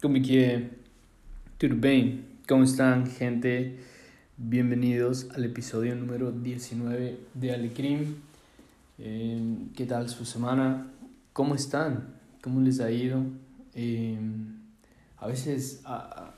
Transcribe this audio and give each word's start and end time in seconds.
Como 0.00 0.14
que 0.22 0.70
tudo? 1.58 1.76
¿Cómo 2.46 2.62
están, 2.62 3.10
gente? 3.10 3.80
Bienvenidos 4.36 5.26
al 5.34 5.44
episodio 5.44 5.96
número 5.96 6.30
19 6.30 7.18
de 7.34 7.52
Alecrim. 7.52 8.14
Eh, 9.00 9.56
¿Qué 9.74 9.86
tal 9.86 10.08
su 10.08 10.24
semana? 10.24 10.86
¿Cómo 11.32 11.56
están? 11.56 12.14
¿Cómo 12.42 12.60
les 12.60 12.78
ha 12.78 12.92
ido? 12.92 13.24
Eh, 13.74 14.16
a 15.16 15.26
veces, 15.26 15.82
a, 15.84 16.32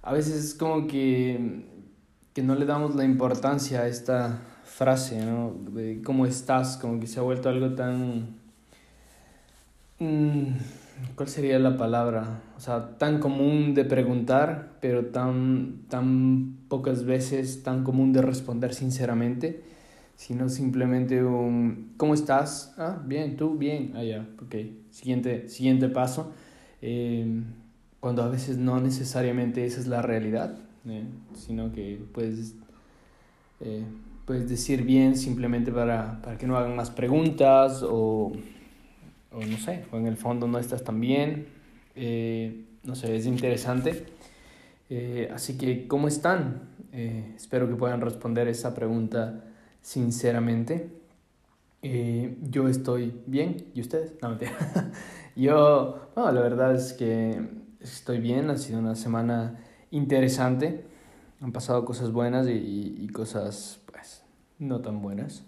a 0.00 0.12
veces 0.14 0.42
es 0.42 0.54
como 0.54 0.86
que, 0.86 1.66
que 2.32 2.42
no 2.42 2.54
le 2.54 2.64
damos 2.64 2.94
la 2.94 3.04
importancia 3.04 3.82
a 3.82 3.88
esta 3.88 4.40
frase, 4.64 5.22
¿no? 5.22 5.54
De 5.70 6.00
cómo 6.02 6.24
estás, 6.24 6.78
como 6.78 6.98
que 6.98 7.06
se 7.06 7.18
ha 7.20 7.22
vuelto 7.22 7.50
algo 7.50 7.74
tan 7.74 8.40
Mm, 10.00 10.54
¿Cuál 11.14 11.28
sería 11.28 11.58
la 11.58 11.76
palabra? 11.76 12.42
O 12.56 12.60
sea, 12.60 12.96
tan 12.98 13.20
común 13.20 13.74
de 13.74 13.84
preguntar, 13.84 14.72
pero 14.80 15.06
tan, 15.06 15.82
tan 15.88 16.56
pocas 16.68 17.04
veces 17.04 17.62
tan 17.62 17.84
común 17.84 18.12
de 18.12 18.22
responder 18.22 18.74
sinceramente, 18.74 19.62
sino 20.16 20.48
simplemente 20.48 21.22
un 21.24 21.92
¿cómo 21.96 22.14
estás? 22.14 22.74
Ah, 22.78 23.02
bien, 23.04 23.36
tú, 23.36 23.56
bien, 23.56 23.92
ah, 23.94 24.02
ya, 24.02 24.26
ok. 24.42 24.54
Siguiente, 24.90 25.48
siguiente 25.48 25.88
paso. 25.88 26.32
Eh, 26.82 27.42
cuando 28.00 28.22
a 28.22 28.28
veces 28.28 28.56
no 28.56 28.80
necesariamente 28.80 29.64
esa 29.64 29.80
es 29.80 29.86
la 29.86 30.02
realidad, 30.02 30.56
eh, 30.86 31.04
sino 31.34 31.72
que 31.72 32.00
puedes, 32.12 32.54
eh, 33.60 33.84
decir 34.26 34.84
bien 34.84 35.16
simplemente 35.16 35.72
para, 35.72 36.22
para 36.22 36.38
que 36.38 36.46
no 36.46 36.56
hagan 36.56 36.76
más 36.76 36.90
preguntas 36.90 37.82
o 37.82 38.32
o 39.32 39.44
no 39.44 39.56
sé, 39.58 39.84
o 39.92 39.96
en 39.96 40.06
el 40.06 40.16
fondo 40.16 40.46
no 40.46 40.58
estás 40.58 40.82
tan 40.82 41.00
bien, 41.00 41.46
eh, 41.94 42.64
no 42.84 42.94
sé, 42.94 43.14
es 43.16 43.26
interesante. 43.26 44.06
Eh, 44.88 45.30
así 45.32 45.56
que, 45.56 45.86
¿cómo 45.86 46.08
están? 46.08 46.62
Eh, 46.92 47.34
espero 47.36 47.68
que 47.68 47.76
puedan 47.76 48.00
responder 48.00 48.48
esa 48.48 48.74
pregunta 48.74 49.44
sinceramente. 49.80 50.90
yo 52.50 52.68
estoy 52.68 53.14
bien, 53.26 53.66
¿y 53.74 53.80
ustedes? 53.80 54.12
No, 54.20 54.30
mentira. 54.30 54.52
yo, 55.36 56.10
bueno, 56.14 56.32
la 56.32 56.40
verdad 56.40 56.74
es 56.74 56.92
que 56.92 57.40
estoy 57.80 58.18
bien, 58.20 58.50
ha 58.50 58.56
sido 58.56 58.78
una 58.80 58.94
semana 58.94 59.58
interesante. 59.90 60.84
Han 61.40 61.52
pasado 61.52 61.84
cosas 61.84 62.12
buenas 62.12 62.46
y, 62.48 62.96
y 62.98 63.08
cosas, 63.08 63.80
pues, 63.90 64.24
no 64.58 64.80
tan 64.80 65.00
buenas. 65.00 65.44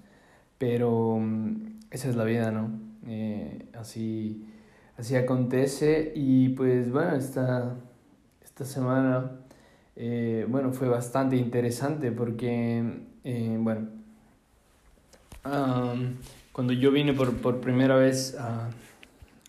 Pero 0.58 1.18
mm, 1.20 1.80
esa 1.90 2.08
es 2.08 2.16
la 2.16 2.24
vida, 2.24 2.50
¿no? 2.50 2.70
Eh, 3.06 3.66
así, 3.74 4.44
así 4.96 5.16
acontece. 5.16 6.12
Y 6.14 6.50
pues 6.50 6.90
bueno, 6.90 7.16
esta, 7.16 7.76
esta 8.42 8.64
semana 8.64 9.32
eh, 9.96 10.46
bueno, 10.48 10.72
fue 10.72 10.88
bastante 10.88 11.36
interesante 11.36 12.12
porque, 12.12 12.82
eh, 13.24 13.56
bueno, 13.58 13.88
cuando 16.52 16.72
yo 16.72 16.92
vine 16.92 17.12
por, 17.12 17.34
por 17.38 17.60
primera 17.60 17.96
vez 17.96 18.36
a, 18.38 18.70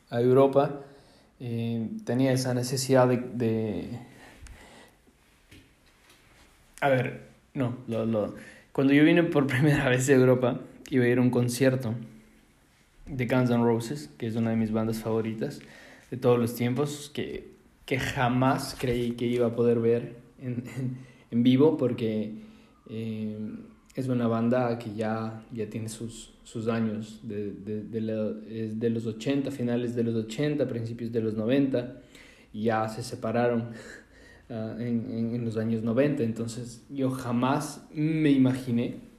a 0.10 0.22
Europa, 0.22 0.82
tenía 1.40 2.32
esa 2.32 2.54
necesidad 2.54 3.08
de, 3.08 3.18
de... 3.18 4.00
A 6.82 6.90
ver, 6.90 7.28
no, 7.54 7.78
lo, 7.88 8.06
lo... 8.06 8.36
cuando 8.72 8.94
yo 8.94 9.04
vine 9.04 9.24
por 9.24 9.48
primera 9.48 9.88
vez 9.90 10.10
a 10.10 10.14
Europa, 10.14 10.60
iba 10.90 11.06
a 11.06 11.08
ir 11.08 11.18
a 11.18 11.22
un 11.22 11.30
concierto 11.30 11.94
de 13.06 13.26
Guns 13.26 13.50
N' 13.50 13.64
Roses, 13.64 14.10
que 14.18 14.28
es 14.28 14.36
una 14.36 14.52
de 14.52 14.56
mis 14.56 14.72
bandas 14.72 15.00
favoritas 15.00 15.60
de 16.10 16.18
todos 16.18 16.40
los 16.40 16.56
tiempos, 16.56 17.12
que, 17.14 17.52
que 17.86 18.00
jamás 18.00 18.76
creí 18.80 19.12
que 19.12 19.26
iba 19.26 19.48
a 19.48 19.56
poder 19.56 19.80
ver 19.80 20.18
en, 20.40 20.64
en, 21.32 21.44
vivo, 21.44 21.78
porque 21.78 22.36
eh, 22.90 23.38
es 23.96 24.08
una 24.08 24.28
banda 24.28 24.78
que 24.80 24.94
ya, 24.94 25.44
ya 25.52 25.70
tiene 25.70 25.90
sus, 25.90 26.34
sus 26.44 26.68
años, 26.68 27.20
de, 27.24 27.52
de, 27.52 27.84
de, 27.84 28.72
de, 28.76 28.90
los 28.90 29.06
80, 29.06 29.52
finales 29.52 29.96
de 29.96 30.04
los 30.04 30.16
80, 30.16 30.68
principios 30.68 31.12
de 31.12 31.22
los 31.22 31.36
90, 31.36 32.02
y 32.54 32.64
ya 32.64 32.88
se 32.88 33.04
separaron 33.04 33.72
uh, 34.50 34.80
en, 34.80 35.34
en 35.36 35.46
los 35.46 35.58
años 35.58 35.84
90, 35.84 36.24
entonces 36.24 36.86
yo 36.90 37.10
jamás 37.10 37.86
me 37.94 38.32
imaginé 38.32 39.13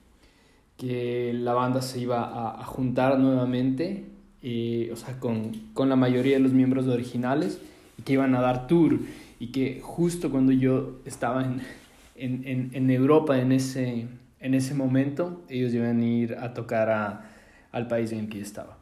que 0.76 1.32
la 1.34 1.54
banda 1.54 1.82
se 1.82 2.00
iba 2.00 2.58
a, 2.60 2.64
juntar 2.64 3.18
nuevamente, 3.18 4.04
eh, 4.42 4.90
o 4.92 4.96
sea, 4.96 5.18
con, 5.20 5.52
con, 5.72 5.88
la 5.88 5.96
mayoría 5.96 6.34
de 6.34 6.40
los 6.40 6.52
miembros 6.52 6.86
originales, 6.86 7.60
y 7.98 8.02
que 8.02 8.14
iban 8.14 8.34
a 8.34 8.40
dar 8.40 8.66
tour, 8.66 8.98
y 9.38 9.48
que 9.48 9.80
justo 9.82 10.30
cuando 10.30 10.52
yo 10.52 11.00
estaba 11.04 11.44
en, 11.44 11.60
en, 12.16 12.70
en, 12.72 12.90
Europa 12.90 13.38
en 13.38 13.52
ese, 13.52 14.06
en 14.40 14.54
ese 14.54 14.74
momento, 14.74 15.42
ellos 15.48 15.72
iban 15.72 16.00
a 16.00 16.04
ir 16.04 16.34
a 16.34 16.54
tocar 16.54 16.90
a, 16.90 17.30
al 17.72 17.86
país 17.86 18.12
en 18.12 18.20
el 18.20 18.28
que 18.28 18.38
yo 18.38 18.44
estaba. 18.44 18.78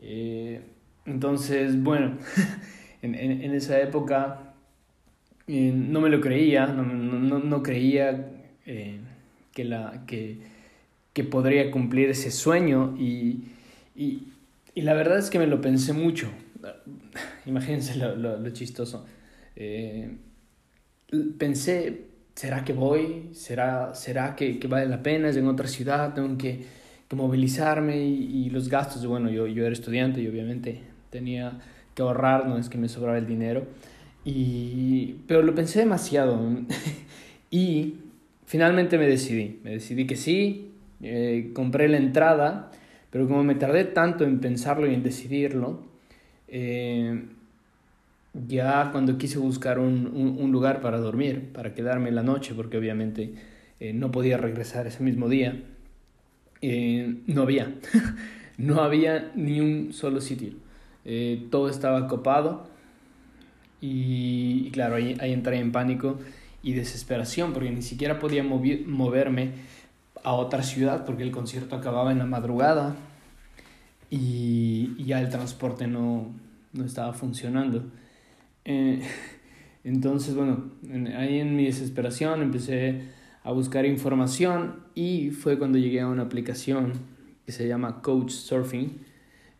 Eh, 0.00 0.62
entonces, 1.06 1.80
bueno, 1.82 2.18
en, 3.02 3.14
en, 3.14 3.54
esa 3.54 3.80
época 3.80 4.54
eh, 5.46 5.72
no 5.74 6.00
me 6.00 6.08
lo 6.08 6.20
creía, 6.20 6.66
no, 6.66 6.82
no, 6.82 7.38
no 7.38 7.62
creía 7.62 8.30
que, 8.64 9.64
la, 9.64 10.02
que, 10.06 10.53
que 11.14 11.24
podría 11.24 11.70
cumplir 11.70 12.10
ese 12.10 12.30
sueño 12.30 12.94
y, 12.98 13.44
y, 13.96 14.28
y, 14.74 14.82
la 14.82 14.94
verdad 14.94 15.18
es 15.18 15.30
que 15.30 15.38
me 15.38 15.46
lo 15.46 15.60
pensé 15.60 15.92
mucho. 15.92 16.28
Imagínense 17.46 17.96
lo, 17.96 18.16
lo, 18.16 18.50
chistoso. 18.50 19.06
Eh, 19.54 20.10
pensé, 21.38 22.06
¿será 22.34 22.64
que 22.64 22.72
voy? 22.72 23.30
¿Será, 23.32 23.94
será 23.94 24.34
que, 24.34 24.58
que, 24.58 24.66
vale 24.66 24.88
la 24.88 25.02
pena? 25.02 25.28
Es 25.28 25.36
en 25.36 25.46
otra 25.46 25.68
ciudad, 25.68 26.14
tengo 26.14 26.36
que, 26.36 26.64
que 27.08 27.16
movilizarme 27.16 28.04
y, 28.04 28.46
y, 28.46 28.50
los 28.50 28.68
gastos. 28.68 29.06
Bueno, 29.06 29.30
yo, 29.30 29.46
yo 29.46 29.64
era 29.64 29.72
estudiante 29.72 30.20
y 30.20 30.26
obviamente 30.26 30.80
tenía 31.10 31.60
que 31.94 32.02
ahorrar, 32.02 32.48
no 32.48 32.58
es 32.58 32.68
que 32.68 32.76
me 32.76 32.88
sobraba 32.88 33.18
el 33.18 33.26
dinero. 33.28 33.66
Y, 34.24 35.16
pero 35.28 35.42
lo 35.42 35.54
pensé 35.54 35.78
demasiado 35.78 36.40
y 37.52 37.94
finalmente 38.46 38.98
me 38.98 39.06
decidí. 39.06 39.60
Me 39.62 39.70
decidí 39.70 40.08
que 40.08 40.16
sí, 40.16 40.73
eh, 41.06 41.50
compré 41.52 41.86
la 41.88 41.98
entrada, 41.98 42.70
pero 43.10 43.28
como 43.28 43.44
me 43.44 43.54
tardé 43.54 43.84
tanto 43.84 44.24
en 44.24 44.40
pensarlo 44.40 44.90
y 44.90 44.94
en 44.94 45.02
decidirlo, 45.02 45.82
eh, 46.48 47.24
ya 48.32 48.88
cuando 48.90 49.18
quise 49.18 49.38
buscar 49.38 49.78
un, 49.78 50.06
un, 50.40 50.50
lugar 50.50 50.80
para 50.80 50.98
dormir, 50.98 51.50
para 51.52 51.74
quedarme 51.74 52.10
la 52.10 52.22
noche, 52.22 52.54
porque 52.54 52.78
obviamente 52.78 53.34
eh, 53.80 53.92
no 53.92 54.10
podía 54.10 54.38
regresar 54.38 54.86
ese 54.86 55.02
mismo 55.02 55.28
día, 55.28 55.62
no 56.62 57.42
había, 57.42 57.74
no 58.56 58.80
había 58.80 59.30
ni 59.34 59.60
un 59.60 59.92
solo 59.92 60.22
sitio. 60.22 60.54
todo 61.50 61.68
estaba 61.68 62.08
copado 62.08 62.66
y, 63.82 64.70
claro, 64.70 64.94
ahí, 64.94 65.16
ahí, 65.20 65.34
entré 65.34 65.58
en 65.58 65.70
pánico 65.70 66.18
y 66.62 66.72
desesperación 66.72 67.52
porque 67.52 67.70
ni 67.70 67.82
siquiera 67.82 68.18
podía 68.18 68.42
moverme 68.42 69.50
a 70.24 70.32
otra 70.32 70.62
ciudad 70.62 71.04
porque 71.04 71.22
el 71.22 71.30
concierto 71.30 71.76
acababa 71.76 72.10
en 72.10 72.18
la 72.18 72.24
madrugada 72.24 72.96
y, 74.10 75.04
ya 75.04 75.20
el 75.20 75.28
transporte 75.28 75.86
no, 75.86 76.32
no 76.72 76.84
estaba 76.84 77.12
funcionando. 77.12 77.84
Eh, 78.64 79.02
entonces, 79.84 80.34
bueno, 80.34 80.72
ahí 81.16 81.38
en 81.38 81.54
mi 81.54 81.66
desesperación 81.66 82.42
empecé 82.42 83.02
a 83.42 83.52
buscar 83.52 83.84
información 83.84 84.80
y 84.94 85.30
fue 85.30 85.58
cuando 85.58 85.78
llegué 85.78 86.00
a 86.00 86.08
una 86.08 86.22
aplicación 86.22 86.94
que 87.44 87.52
se 87.52 87.68
llama 87.68 88.00
Coach 88.00 88.30
Surfing. 88.30 88.98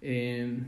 Eh, 0.01 0.59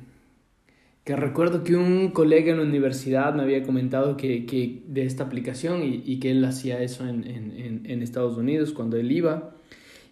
que 1.05 1.17
recuerdo 1.17 1.63
que 1.63 1.77
un 1.77 2.11
colega 2.11 2.51
en 2.51 2.59
la 2.59 2.65
universidad 2.65 3.33
me 3.35 3.45
había 3.45 3.63
comentado 3.63 4.17
que, 4.17 4.45
que 4.45 4.83
de 4.89 5.05
esta 5.05 5.25
aplicación 5.25 5.85
y, 5.85 6.03
y, 6.05 6.19
que 6.19 6.33
él 6.33 6.45
hacía 6.45 6.83
eso 6.83 7.07
en, 7.07 7.25
en, 7.25 7.83
en 7.87 8.03
Estados 8.03 8.37
Unidos 8.37 8.73
cuando 8.73 8.97
él 8.97 9.13
iba. 9.13 9.56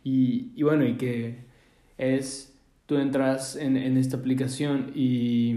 Y, 0.04 0.52
y 0.54 0.62
bueno, 0.62 0.84
y 0.86 0.96
que 0.96 1.38
es, 1.98 2.54
tú 2.86 2.96
entras 2.96 3.56
en, 3.56 3.76
en 3.76 3.96
esta 3.96 4.18
aplicación 4.18 4.92
y, 4.94 5.56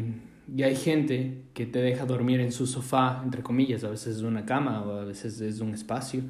y, 0.56 0.64
hay 0.64 0.76
gente 0.76 1.44
que 1.54 1.66
te 1.66 1.80
deja 1.80 2.06
dormir 2.06 2.40
en 2.40 2.54
su 2.54 2.66
sofá, 2.66 3.22
entre 3.24 3.44
comillas, 3.44 3.84
a 3.84 3.90
veces 3.90 4.18
es 4.18 4.24
una 4.24 4.46
cama 4.46 4.82
o 4.82 5.00
a 5.00 5.04
veces 5.04 5.42
es 5.42 5.60
un 5.60 5.74
espacio, 5.74 6.22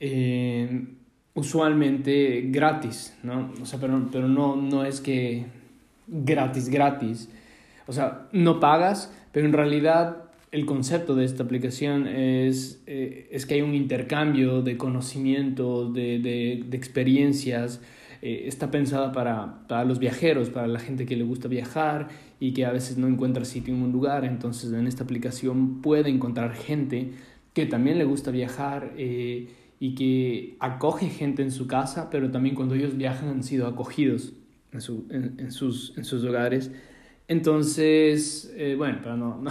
eh, 0.00 0.88
usualmente 1.34 2.42
gratis, 2.48 3.16
¿no? 3.22 3.52
O 3.62 3.64
sea, 3.64 3.78
pero, 3.78 4.08
pero 4.10 4.28
no, 4.28 4.56
no 4.56 4.84
es 4.84 5.00
que 5.00 5.46
gratis, 6.08 6.68
gratis. 6.68 7.28
O 7.86 7.92
sea, 7.92 8.26
no 8.32 8.58
pagas, 8.58 9.12
pero 9.32 9.46
en 9.46 9.52
realidad 9.52 10.25
el 10.56 10.64
concepto 10.64 11.14
de 11.14 11.26
esta 11.26 11.42
aplicación 11.42 12.06
es, 12.06 12.82
eh, 12.86 13.28
es 13.30 13.44
que 13.44 13.56
hay 13.56 13.60
un 13.60 13.74
intercambio 13.74 14.62
de 14.62 14.78
conocimientos, 14.78 15.92
de, 15.92 16.18
de, 16.18 16.74
experiencias, 16.74 17.82
eh, 18.22 18.44
está 18.46 18.70
pensada 18.70 19.12
para, 19.12 19.68
para 19.68 19.84
los 19.84 19.98
viajeros, 19.98 20.48
para 20.48 20.66
la 20.66 20.78
gente 20.78 21.04
que 21.04 21.14
le 21.14 21.24
gusta 21.24 21.46
viajar 21.46 22.08
y 22.40 22.54
que 22.54 22.64
a 22.64 22.72
veces 22.72 22.96
no 22.96 23.06
encuentra 23.06 23.44
sitio 23.44 23.74
en 23.74 23.82
un 23.82 23.92
lugar. 23.92 24.24
Entonces 24.24 24.72
en 24.72 24.86
esta 24.86 25.04
aplicación 25.04 25.82
puede 25.82 26.08
encontrar 26.08 26.54
gente 26.54 27.10
que 27.52 27.66
también 27.66 27.98
le 27.98 28.04
gusta 28.04 28.30
viajar 28.30 28.94
eh, 28.96 29.50
y 29.78 29.94
que 29.94 30.56
acoge 30.58 31.10
gente 31.10 31.42
en 31.42 31.50
su 31.50 31.66
casa, 31.66 32.08
pero 32.08 32.30
también 32.30 32.54
cuando 32.54 32.76
ellos 32.76 32.96
viajan 32.96 33.28
han 33.28 33.42
sido 33.42 33.66
acogidos 33.66 34.32
en, 34.72 34.80
su, 34.80 35.04
en, 35.10 35.52
sus, 35.52 35.92
en 35.98 36.06
sus 36.06 36.24
hogares. 36.24 36.70
Entonces, 37.28 38.54
bueno, 38.78 39.02
para 39.02 39.16
no, 39.18 39.38
no, 39.42 39.50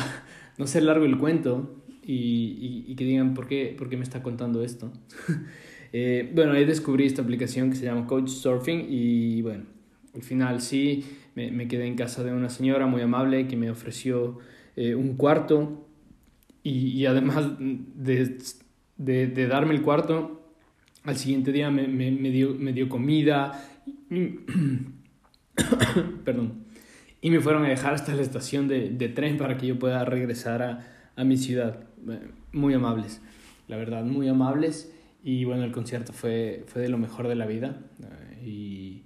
no, 0.58 0.68
ser 0.68 0.84
largo 0.84 1.06
el 1.06 1.18
cuento 1.18 1.76
y, 2.04 2.14
y, 2.14 2.86
y, 2.88 2.96
que 2.96 3.04
digan 3.04 3.34
por 3.34 3.48
qué, 3.48 3.76
por 3.78 3.90
qué 3.90 3.98
me 3.98 4.04
está 4.04 4.24
contando 4.24 4.64
esto. 4.64 4.92
eh, 5.94 6.32
bueno, 6.34 6.54
ahí 6.54 6.66
descubrí 6.66 7.06
esta 7.06 7.22
aplicación 7.22 7.70
que 7.70 7.76
se 7.76 7.86
llama 7.86 8.08
Coach 8.08 8.30
Surfing 8.30 8.86
y 8.90 9.42
bueno, 9.42 9.66
al 10.14 10.22
final 10.22 10.62
sí, 10.62 11.06
me, 11.36 11.52
me 11.52 11.68
quedé 11.68 11.88
en 11.88 11.96
casa 11.96 12.24
de 12.24 12.34
una 12.34 12.50
señora 12.50 12.88
muy 12.88 13.02
amable 13.02 13.48
que 13.48 13.58
me 13.58 13.70
ofreció 13.70 14.40
eh, 14.76 14.96
un 14.96 15.16
cuarto 15.16 15.88
y, 16.64 16.90
y 16.90 17.06
además 17.06 17.52
de, 17.60 18.38
de, 18.98 19.28
de, 19.28 19.48
darme 19.48 19.74
el 19.74 19.82
cuarto, 19.82 20.42
al 21.04 21.18
siguiente 21.18 21.52
día 21.52 21.70
me, 21.70 21.88
me, 21.88 22.12
me 22.12 22.32
dio, 22.32 22.56
me 22.56 22.74
dio 22.74 22.90
comida. 22.90 23.64
Perdón 26.26 26.65
y 27.26 27.32
me 27.32 27.40
fueron 27.40 27.66
a 27.66 27.70
dejar 27.70 27.96
hasta 27.96 28.14
la 28.14 28.22
estación 28.22 28.68
de, 28.68 28.92
de 28.92 29.10
tren 29.10 29.40
para 29.40 29.58
que 29.58 29.66
yo 29.66 29.80
pueda 29.80 30.06
regresar 30.06 30.62
a, 30.62 30.86
a, 31.16 31.24
mi 31.24 31.38
ciudad. 31.38 31.80
Muy 32.52 32.76
amables, 32.76 33.20
la 33.68 33.78
verdad, 33.78 34.04
muy 34.04 34.28
amables. 34.28 34.94
Y 35.24 35.44
bueno, 35.44 35.64
el 35.64 35.72
concierto 35.72 36.14
fue, 36.14 36.66
fue 36.68 36.84
de 36.84 36.90
lo 36.90 37.00
mejor 37.00 37.28
de 37.28 37.34
la 37.34 37.48
vida. 37.48 37.82
Y, 38.46 39.02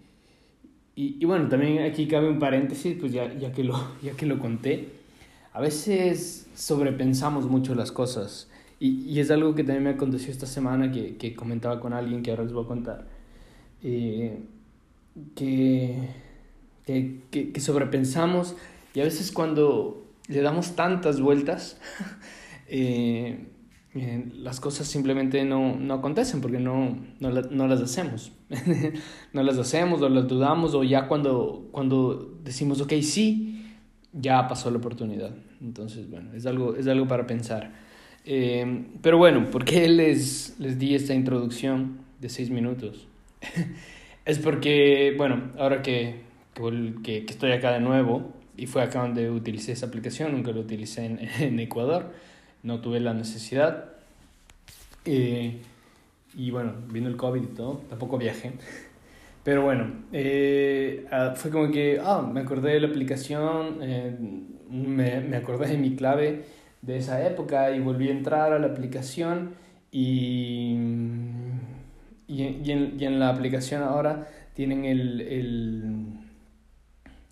y, 0.98 1.16
y, 1.18 1.24
bueno, 1.24 1.48
también 1.48 1.82
aquí 1.84 2.10
cabe 2.10 2.28
un 2.28 2.40
paréntesis, 2.40 2.98
pues 3.00 3.14
ya, 3.14 3.34
ya, 3.38 3.54
que 3.54 3.64
lo, 3.64 3.82
ya 4.04 4.12
que 4.12 4.26
lo 4.26 4.38
conté. 4.38 4.90
A 5.54 5.62
veces 5.62 6.50
sobrepensamos 6.56 7.46
mucho 7.46 7.74
las 7.74 7.94
cosas. 7.94 8.52
Y, 8.82 9.00
y 9.10 9.22
es 9.22 9.32
algo 9.32 9.56
que 9.56 9.64
también 9.64 9.86
me 9.86 9.92
aconteció 9.92 10.30
esta 10.30 10.46
semana 10.46 10.92
que, 10.92 11.16
que 11.16 11.36
comentaba 11.36 11.80
con 11.80 11.94
alguien 11.94 12.22
que 12.22 12.32
ahora 12.32 12.44
les 12.44 12.52
voy 12.52 12.66
a 12.66 12.68
contar. 12.68 13.08
Eh, 13.82 14.40
que 15.36 16.29
que, 16.90 17.22
que, 17.30 17.52
que, 17.52 17.60
sobrepensamos 17.60 18.56
y 18.96 19.02
a 19.02 19.04
veces 19.04 19.32
cuando 19.32 20.08
le 20.28 20.42
damos 20.42 20.76
tantas 20.76 21.22
vueltas, 21.22 21.80
eh, 22.68 23.46
eh, 23.94 24.26
las 24.34 24.60
cosas 24.60 24.88
simplemente 24.88 25.46
no, 25.46 25.76
no 25.76 25.94
acontecen 25.94 26.42
porque 26.42 26.58
no, 26.58 26.98
no, 27.20 27.30
no 27.52 27.68
las 27.68 27.82
hacemos. 27.82 28.32
no 29.34 29.44
las 29.44 29.60
hacemos 29.60 30.02
o 30.02 30.10
las 30.10 30.28
dudamos 30.28 30.74
o 30.74 30.84
ya 30.84 31.08
cuando, 31.08 31.68
cuando 31.72 32.40
decimos, 32.44 32.82
ok, 32.82 32.94
sí, 33.04 33.68
ya 34.12 34.48
pasó 34.48 34.72
la 34.72 34.78
oportunidad. 34.78 35.36
Entonces, 35.62 36.10
bueno, 36.10 36.34
es 36.34 36.48
algo, 36.48 36.76
es 36.76 36.88
algo 36.88 37.08
para 37.08 37.28
pensar. 37.28 37.72
Eh, 38.26 38.88
pero 39.04 39.20
bueno, 39.20 39.52
¿por 39.52 39.64
qué 39.64 39.88
les, 39.88 40.56
les 40.58 40.80
di 40.80 40.96
esta 40.96 41.14
introducción 41.14 42.00
de 42.20 42.30
seis 42.30 42.50
minutos? 42.50 43.08
es 44.26 44.40
porque, 44.40 45.14
bueno, 45.16 45.52
ahora 45.60 45.84
que 45.84 46.29
que, 47.04 47.26
que, 47.26 47.32
estoy 47.34 47.52
acá 47.52 47.72
de 47.72 47.80
nuevo 47.80 48.34
y 48.58 48.68
fue 48.68 48.82
acá 48.84 49.02
donde 49.02 49.30
utilicé 49.30 49.72
esa 49.72 49.86
aplicación, 49.86 50.34
nunca 50.34 50.52
lo 50.52 50.62
utilicé 50.62 51.06
en, 51.06 51.20
en 51.40 51.60
Ecuador, 51.60 52.12
no 52.64 52.82
tuve 52.82 53.00
la 53.00 53.14
necesidad. 53.14 53.86
Eh, 55.06 55.62
y 56.36 56.52
bueno, 56.52 56.74
vino 56.92 57.08
el 57.08 57.18
COVID 57.18 57.42
y 57.42 57.48
todo, 57.48 57.82
tampoco 57.90 58.18
viajé. 58.18 58.54
Pero 59.44 59.64
bueno, 59.64 59.92
eh, 60.12 61.06
ah, 61.12 61.34
fue 61.36 61.50
como 61.50 61.72
que, 61.72 62.00
ah, 62.04 62.22
me 62.22 62.42
acordé 62.42 62.74
de 62.74 62.82
la 62.82 62.88
aplicación, 62.88 63.80
eh, 63.82 64.16
me, 64.70 65.22
me 65.22 65.38
acordé 65.38 65.70
de 65.70 65.78
mi 65.78 65.96
clave 65.96 66.44
de 66.82 66.98
esa 66.98 67.26
época 67.26 67.72
y 67.72 67.80
volví 67.80 68.10
a 68.10 68.12
entrar 68.12 68.54
a 68.54 68.60
la 68.60 68.68
aplicación 68.68 69.56
y, 69.92 70.76
y, 72.28 72.44
y, 72.44 72.72
en, 72.72 72.96
y 73.00 73.06
en 73.06 73.20
la 73.20 73.30
aplicación 73.30 73.82
ahora 73.82 74.28
tienen 74.54 74.86
el, 74.86 75.22
el 75.22 76.19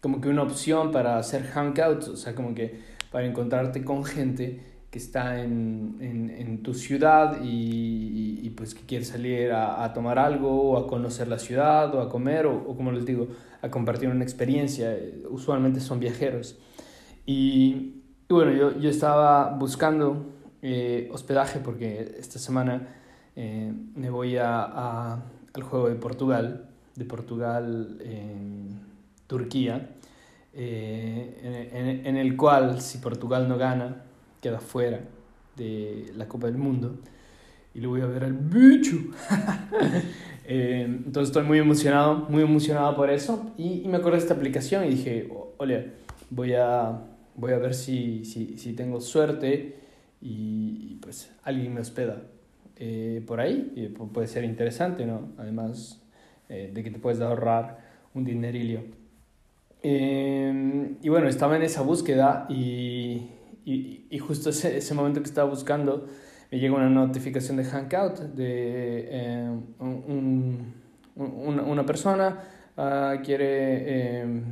como 0.01 0.21
que 0.21 0.29
una 0.29 0.43
opción 0.43 0.91
para 0.91 1.17
hacer 1.17 1.43
hangouts, 1.43 2.07
o 2.07 2.17
sea, 2.17 2.35
como 2.35 2.53
que 2.53 2.79
para 3.11 3.25
encontrarte 3.25 3.83
con 3.83 4.03
gente 4.03 4.61
que 4.89 4.99
está 4.99 5.41
en, 5.41 5.97
en, 5.99 6.29
en 6.29 6.63
tu 6.63 6.73
ciudad 6.73 7.41
y, 7.41 7.47
y, 7.47 8.39
y, 8.43 8.49
pues 8.51 8.73
que 8.73 8.85
quiere 8.85 9.03
salir 9.03 9.51
a, 9.51 9.83
a, 9.83 9.93
tomar 9.93 10.17
algo 10.17 10.71
o 10.71 10.77
a 10.77 10.87
conocer 10.87 11.27
la 11.27 11.39
ciudad 11.39 11.93
o 11.93 12.01
a 12.01 12.09
comer 12.09 12.45
o, 12.45 12.55
o, 12.55 12.75
como 12.75 12.91
les 12.91 13.05
digo, 13.05 13.27
a 13.61 13.69
compartir 13.69 14.09
una 14.09 14.23
experiencia. 14.23 14.97
Usualmente 15.29 15.81
son 15.81 15.99
viajeros. 15.99 16.57
Y, 17.25 18.01
y 18.29 18.33
bueno, 18.33 18.53
yo, 18.53 18.79
yo 18.79 18.89
estaba 18.89 19.49
buscando 19.57 20.25
eh, 20.61 21.09
hospedaje 21.11 21.59
porque 21.59 22.15
esta 22.17 22.39
semana 22.39 22.87
eh, 23.35 23.73
me 23.95 24.09
voy 24.09 24.37
a, 24.37 24.63
a, 24.63 25.23
al 25.53 25.63
juego 25.63 25.89
de 25.89 25.95
Portugal, 25.95 26.69
de 26.95 27.05
Portugal 27.05 27.99
en 28.01 28.79
Turquía, 29.27 29.89
eh, 30.53 32.01
en, 32.03 32.17
el 32.17 32.35
cual 32.35 32.81
si 32.81 32.97
Portugal 32.97 33.47
no 33.47 33.57
gana, 33.57 34.03
queda 34.41 34.59
fuera 34.59 35.01
de 35.55 36.11
la 36.15 36.27
Copa 36.27 36.47
del 36.47 36.57
Mundo. 36.57 36.97
Y 37.75 37.79
le 37.79 37.87
voy 37.87 38.01
a 38.01 38.07
ver 38.07 38.23
al 38.23 38.33
bicho. 38.33 38.97
eh, 40.45 40.85
entonces 40.87 41.29
estoy 41.29 41.43
muy 41.43 41.59
emocionado, 41.59 42.25
muy 42.29 42.41
emocionado 42.41 42.95
por 42.95 43.11
eso. 43.11 43.53
Y, 43.57 43.83
me 43.87 43.97
acordé 43.97 44.17
de 44.17 44.23
esta 44.23 44.33
aplicación 44.33 44.85
y 44.85 44.89
dije, 44.89 45.29
ole, 45.57 45.91
voy 46.31 46.53
a, 46.53 47.01
voy 47.35 47.53
a 47.53 47.57
ver 47.59 47.75
si, 47.75 48.25
si, 48.25 48.57
si 48.57 48.73
tengo 48.73 48.99
suerte 48.99 49.75
y, 50.21 50.95
pues 51.01 51.31
alguien 51.43 51.73
me 51.73 51.81
hospeda 51.81 52.23
eh, 52.77 53.21
por 53.27 53.41
ahí. 53.41 53.73
Y 53.75 53.87
puede 53.89 54.27
ser 54.27 54.43
interesante, 54.43 55.05
¿no? 55.05 55.33
Además 55.37 56.01
de 56.49 56.81
que 56.81 56.89
te 56.89 56.97
puedes 56.97 57.19
ahorrar 57.19 57.77
un 58.13 58.23
dinerillo. 58.23 58.79
Eh, 59.83 60.97
y 61.01 61.09
bueno, 61.09 61.27
estaba 61.27 61.55
en 61.55 61.61
esa 61.61 61.81
búsqueda 61.81 62.45
y, 62.49 63.29
y, 63.63 64.07
y 64.09 64.19
justo 64.19 64.49
ese, 64.49 64.77
ese, 64.77 64.93
momento 64.93 65.21
que 65.21 65.27
estaba 65.27 65.49
buscando 65.49 66.07
me 66.51 66.59
llega 66.59 66.75
una 66.75 66.89
notificación 66.89 67.57
de 67.57 67.65
Hangout 67.65 68.19
de 68.19 69.07
eh, 69.09 69.59
un, 69.79 70.73
un, 71.15 71.59
una, 71.59 71.85
persona 71.85 72.39
uh, 72.77 73.21
quiere, 73.23 74.21
eh, 74.21 74.43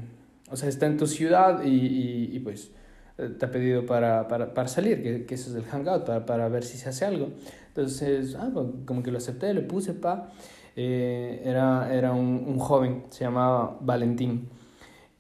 o 0.50 0.56
sea, 0.56 0.70
está 0.70 0.86
en 0.86 0.98
tu 0.98 1.08
ciudad 1.08 1.64
y, 1.64 2.36
y, 2.36 2.40
pues 2.40 2.72
te 3.16 3.46
ha 3.46 3.50
pedido 3.50 3.86
para, 3.86 4.28
para, 4.28 4.54
para 4.54 4.68
salir, 4.68 5.02
que, 5.02 5.26
que 5.26 5.36
eso 5.36 5.50
es 5.50 5.56
el 5.56 5.64
Hangout, 5.64 6.06
para, 6.06 6.26
para 6.26 6.50
ver 6.50 6.66
si 6.66 6.78
se 6.78 6.90
hace 6.90 7.06
algo. 7.06 7.30
Entonces, 7.70 8.36
ah, 8.38 8.52
como 8.86 9.04
que 9.04 9.12
lo 9.12 9.18
acepté, 9.20 9.54
le 9.54 9.62
puse, 9.62 9.94
pa. 9.94 10.30
Eh, 10.76 11.42
era 11.46 11.94
era 11.94 12.12
un, 12.12 12.44
un 12.46 12.60
joven, 12.60 13.04
se 13.10 13.24
llamaba 13.24 13.78
Valentín 13.80 14.50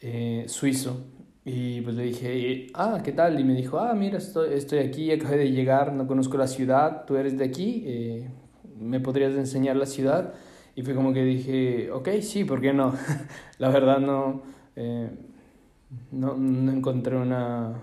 eh, 0.08 0.46
suizo. 0.48 1.04
Y 1.44 1.82
pues 1.82 1.96
le 1.96 2.04
dije, 2.04 2.68
ah, 2.76 3.02
¿qué 3.04 3.12
tal? 3.12 3.40
Y 3.40 3.44
me 3.44 3.56
dijo, 3.56 3.80
ah, 3.80 3.94
mira, 3.96 4.20
estoy, 4.20 4.54
estoy 4.54 4.80
aquí, 4.80 5.12
acabé 5.12 5.38
de 5.38 5.52
llegar, 5.52 5.94
no 5.94 6.08
conozco 6.08 6.38
la 6.38 6.48
ciudad, 6.48 7.06
tú 7.06 7.16
eres 7.16 7.38
de 7.40 7.46
aquí, 7.46 7.84
eh, 7.88 8.30
¿me 8.80 9.00
podrías 9.00 9.34
enseñar 9.34 9.76
la 9.76 9.88
ciudad? 9.88 10.34
Y 10.76 10.84
fue 10.84 10.94
como 10.94 11.12
que 11.12 11.24
dije, 11.24 11.92
ok, 11.92 12.10
sí, 12.22 12.44
¿por 12.44 12.62
qué 12.62 12.72
no? 12.72 12.94
la 13.58 13.70
verdad 13.70 14.00
no, 14.00 14.44
eh, 14.76 15.10
no, 16.12 16.36
no, 16.36 16.72
encontré 16.72 17.16
una, 17.18 17.74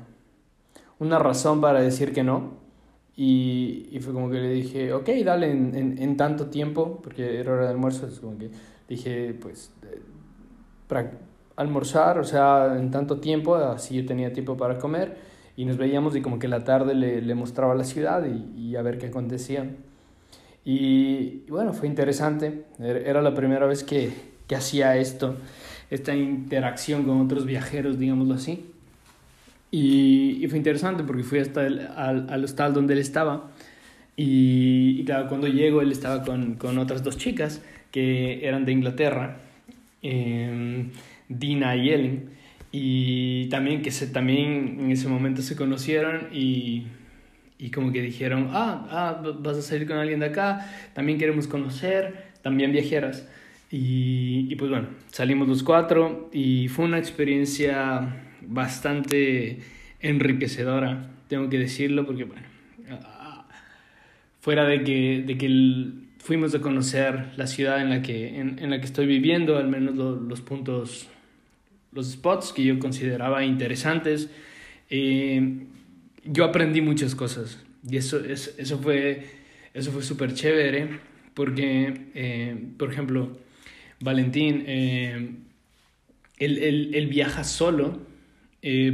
una 1.01 1.19
razón 1.19 1.61
para 1.61 1.81
decir 1.81 2.13
que 2.13 2.23
no. 2.23 2.63
Y, 3.17 3.89
y, 3.91 3.99
fue 4.01 4.13
como 4.13 4.31
que 4.31 4.41
le 4.41 4.51
dije, 4.51 4.93
ok, 4.93 5.09
dale 5.25 5.51
en, 5.51 5.99
en, 5.99 6.17
tanto 6.17 6.47
tiempo, 6.47 7.01
porque 7.03 7.41
era 7.41 7.53
hora 7.53 7.65
de 7.65 7.71
almuerzo, 7.71 8.07
es 8.07 8.21
como 8.21 8.39
que 8.39 8.51
dije, 8.89 9.35
pues, 9.35 9.73
almorzar, 11.57 12.19
o 12.19 12.25
sea, 12.25 12.77
en 12.79 12.91
tanto 12.91 13.19
tiempo, 13.19 13.57
así 13.57 13.97
yo 13.97 14.07
tenía 14.07 14.33
tiempo 14.33 14.57
para 14.57 14.79
comer 14.79 15.17
y 15.57 15.65
nos 15.65 15.77
veíamos 15.77 16.17
y 16.17 16.23
como 16.23 16.39
que 16.39 16.49
la 16.49 16.65
tarde 16.65 16.95
le, 16.95 17.35
mostraba 17.35 17.75
la 17.75 17.85
ciudad 17.85 18.25
y, 18.27 18.77
a 18.77 18.83
ver 18.83 18.99
qué 18.99 19.07
acontecía. 19.07 19.71
Y, 20.65 21.45
bueno, 21.49 21.73
fue 21.73 21.89
interesante, 21.89 22.65
era 22.79 23.21
la 23.21 23.35
primera 23.35 23.67
vez 23.67 23.85
que, 23.85 24.13
que 24.47 24.57
hacía 24.57 24.97
esto, 24.97 25.37
esta 25.91 26.15
interacción 26.15 27.05
con 27.05 27.21
otros 27.21 27.45
viajeros, 27.45 27.99
digámoslo 27.99 28.35
así. 28.35 28.67
Y, 29.71 30.47
fue 30.49 30.59
interesante 30.59 31.03
porque 31.05 31.23
fui 31.23 31.39
hasta 31.39 31.67
el, 31.67 31.87
al, 31.97 32.29
al 32.31 32.45
hostal 32.45 32.73
donde 32.73 32.95
él 32.95 33.01
estaba 33.01 33.51
y, 34.17 35.05
claro, 35.05 35.29
cuando 35.29 35.49
llego 35.49 35.81
él 35.81 35.91
estaba 35.91 36.23
con, 36.23 36.55
con 36.57 36.79
otras 36.79 37.03
dos 37.03 37.17
chicas 37.17 37.63
que 37.91 38.47
eran 38.47 38.65
de 38.65 38.73
Inglaterra. 38.73 39.39
Eh, 40.03 40.87
Dina 41.39 41.77
y 41.77 41.91
Ellen. 41.91 42.31
Y 42.73 43.47
también 43.49 43.83
que 43.83 43.91
se, 43.91 44.07
también 44.07 44.79
en 44.81 44.91
ese 44.91 45.09
momento 45.09 45.43
se 45.43 45.57
conocieron 45.57 46.29
y, 46.33 46.85
y 47.59 47.71
como 47.71 47.93
que 47.93 48.01
dijeron, 48.01 48.49
ah, 48.53 48.89
ah, 48.91 49.23
vas 49.41 49.59
a 49.59 49.63
salir 49.63 49.87
con 49.87 49.99
alguien 49.99 50.21
de 50.21 50.27
acá, 50.27 50.67
también 50.95 51.19
queremos 51.19 51.47
conocer, 51.47 52.33
también 52.43 52.73
viajeras. 52.73 53.29
Y, 53.71 54.47
y, 54.51 54.57
pues 54.57 54.71
bueno, 54.71 54.89
salimos 55.11 55.49
los 55.49 55.63
cuatro 55.63 56.31
y 56.33 56.69
fue 56.69 56.85
una 56.87 56.99
experiencia 56.99 58.23
bastante 58.43 59.61
enriquecedora, 60.01 61.11
tengo 61.29 61.49
que 61.49 61.59
decirlo, 61.59 62.05
porque 62.05 62.25
bueno, 62.25 62.43
fuera 64.41 64.65
de 64.65 64.83
que, 64.83 65.23
de 65.25 65.39
que 65.39 65.49
fuimos 66.19 66.55
a 66.55 66.61
conocer 66.61 67.29
la 67.37 67.47
ciudad 67.47 67.81
en 67.81 67.91
la 67.91 68.03
que, 68.03 68.41
en, 68.41 68.59
en 68.59 68.71
la 68.71 68.81
que 68.81 68.87
estoy 68.87 69.07
viviendo, 69.07 69.57
al 69.57 69.69
menos 69.69 69.95
los 69.95 70.41
puntos, 70.41 71.09
los 71.93 72.13
spots 72.13 72.53
que 72.53 72.65
yo 72.65 72.79
consideraba 72.79 73.45
interesantes, 73.45 74.31
eh, 74.91 75.67
yo 76.25 76.45
aprendí 76.45 76.81
muchas 76.81 77.15
cosas 77.15 77.63
y 77.89 77.97
eso, 77.97 78.21
eso, 78.25 78.79
fue, 78.79 79.27
eso 79.75 79.93
fue 79.93 80.03
súper 80.03 80.35
chévere 80.35 81.01
porque, 81.35 82.09
eh, 82.15 82.57
por 82.79 82.93
ejemplo, 82.93 83.39
Valentín, 84.01 84.65
eh, 84.67 85.31
él, 86.39 87.09
viaja 87.09 87.45
solo 87.45 88.01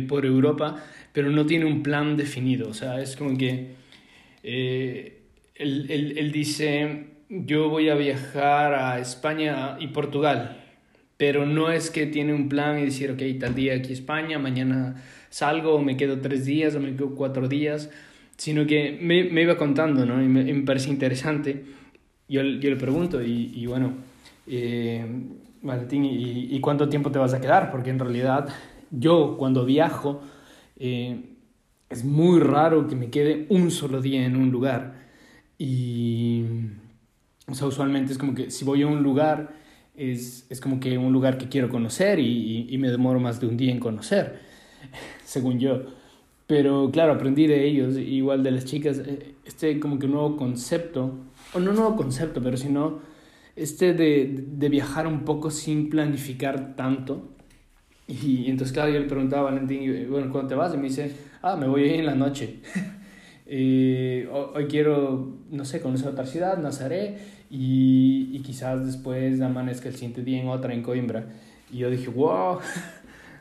por 0.09 0.25
Europa, 0.27 0.85
pero 1.13 1.31
no 1.31 1.47
tiene 1.47 1.65
un 1.65 1.83
plan 1.83 2.17
definido, 2.17 2.69
o 2.69 2.75
sea, 2.75 3.01
es 3.01 3.17
como 3.17 3.37
que 3.37 3.75
él, 4.43 5.87
él, 5.89 6.33
dice, 6.33 7.07
yo 7.29 7.69
voy 7.69 7.89
a 7.89 7.95
viajar 7.95 8.75
a 8.75 8.99
España 8.99 9.77
y 9.81 9.89
Portugal, 9.89 10.58
pero 11.19 11.45
no 11.45 11.71
es 11.71 11.91
que 11.91 12.07
tiene 12.07 12.33
un 12.33 12.49
plan 12.49 12.79
y 12.79 12.87
decir, 12.87 13.11
ok, 13.11 13.21
tal 13.39 13.55
día 13.55 13.75
aquí 13.75 13.93
España, 13.93 14.39
mañana 14.39 15.03
salgo 15.29 15.75
o 15.75 15.83
me 15.83 15.99
quedo 15.99 16.21
tres 16.21 16.47
días 16.47 16.75
o 16.75 16.81
me 16.81 16.95
quedo 16.95 17.15
cuatro 17.15 17.49
días, 17.49 17.91
sino 18.37 18.67
que 18.67 18.99
me, 19.03 19.25
me 19.25 19.43
iba 19.43 19.59
contando, 19.59 20.07
¿no? 20.07 20.23
Y 20.23 20.29
me, 20.29 20.45
me 20.45 20.63
parece 20.63 20.89
interesante. 20.91 21.65
Yo, 22.29 22.43
yo 22.43 22.71
le 22.71 22.77
pregunto, 22.77 23.23
y, 23.23 23.53
y 23.55 23.67
bueno, 23.67 23.95
eh, 24.47 25.05
Martín, 25.63 26.05
¿y, 26.05 26.55
¿y, 26.55 26.61
cuánto 26.61 26.89
tiempo 26.89 27.11
te 27.11 27.19
vas 27.19 27.35
a 27.35 27.41
quedar? 27.41 27.71
Porque 27.71 27.91
en 27.91 27.99
realidad 27.99 28.49
yo 28.91 29.37
cuando 29.39 29.65
viajo 29.65 30.23
eh, 30.79 31.21
es 31.91 32.05
muy 32.05 32.41
raro 32.41 32.87
que 32.87 32.97
me 32.97 33.11
quede 33.11 33.47
un 33.49 33.71
solo 33.71 34.01
día 34.01 34.25
en 34.25 34.37
un 34.37 34.51
lugar. 34.51 34.95
Y, 35.59 36.45
o 37.49 37.55
sea, 37.55 37.67
usualmente 37.67 38.13
es 38.13 38.19
como 38.19 38.35
que 38.35 38.51
si 38.51 38.65
voy 38.65 38.83
a 38.83 38.87
un 38.87 39.03
lugar, 39.03 39.55
es, 39.99 40.47
es 40.49 40.61
como 40.61 40.81
que 40.81 40.97
un 40.97 41.13
lugar 41.13 41.39
que 41.39 41.49
quiero 41.49 41.69
conocer 41.69 42.19
y, 42.21 42.67
y, 42.69 42.79
me 42.79 42.89
demoro 42.89 43.21
más 43.21 43.41
de 43.41 43.47
un 43.47 43.57
día 43.57 43.73
en 43.73 43.81
conocer, 43.81 44.39
según 45.25 45.59
yo. 45.59 45.83
Pero 46.47 46.91
claro, 46.91 47.13
aprendí 47.13 47.47
de 47.47 47.67
ellos, 47.67 47.97
igual 47.99 48.43
de 48.43 48.53
las 48.53 48.65
chicas, 48.65 48.99
eh, 49.05 49.35
este 49.45 49.79
como 49.81 49.99
que 49.99 50.07
nuevo 50.07 50.37
concepto, 50.37 51.13
o 51.53 51.61
no 51.61 51.73
nuevo 51.73 51.97
concepto, 51.97 52.41
pero 52.43 52.57
sino 52.57 53.01
este 53.57 53.93
de, 53.93 54.45
de 54.47 54.69
viajar 54.69 55.07
un 55.07 55.25
poco 55.25 55.51
sin 55.51 55.91
planificar 55.91 56.77
tanto. 56.77 57.29
Y 58.07 58.49
entonces, 58.49 58.73
claro, 58.73 58.91
yo 58.91 59.01
le 59.01 59.07
preguntaba 59.07 59.49
a 59.49 59.53
Valentín, 59.53 60.07
bueno, 60.09 60.31
¿cuándo 60.33 60.49
te 60.49 60.55
vas? 60.55 60.73
Y 60.73 60.79
me 60.79 60.85
dice, 60.85 61.15
ah, 61.43 61.57
me 61.57 61.67
voy 61.67 61.91
en 61.91 62.07
la 62.07 62.15
noche. 62.15 62.61
Eh, 63.51 64.29
hoy 64.31 64.67
quiero, 64.67 65.39
no 65.51 65.65
sé, 65.65 65.81
conocer 65.81 66.09
otra 66.09 66.27
ciudad, 66.27 66.59
Nazaré, 66.59 67.17
y, 67.51 68.31
y 68.33 68.41
quizás 68.41 68.85
después 68.85 69.41
amanezca 69.41 69.89
el 69.89 69.95
siguiente 69.95 70.23
día 70.23 70.41
en 70.41 70.49
otra, 70.49 70.75
en 70.75 70.83
Coimbra. 70.83 71.27
Y 71.71 71.79
yo 71.79 71.91
dije, 71.91 72.09
wow, 72.09 72.59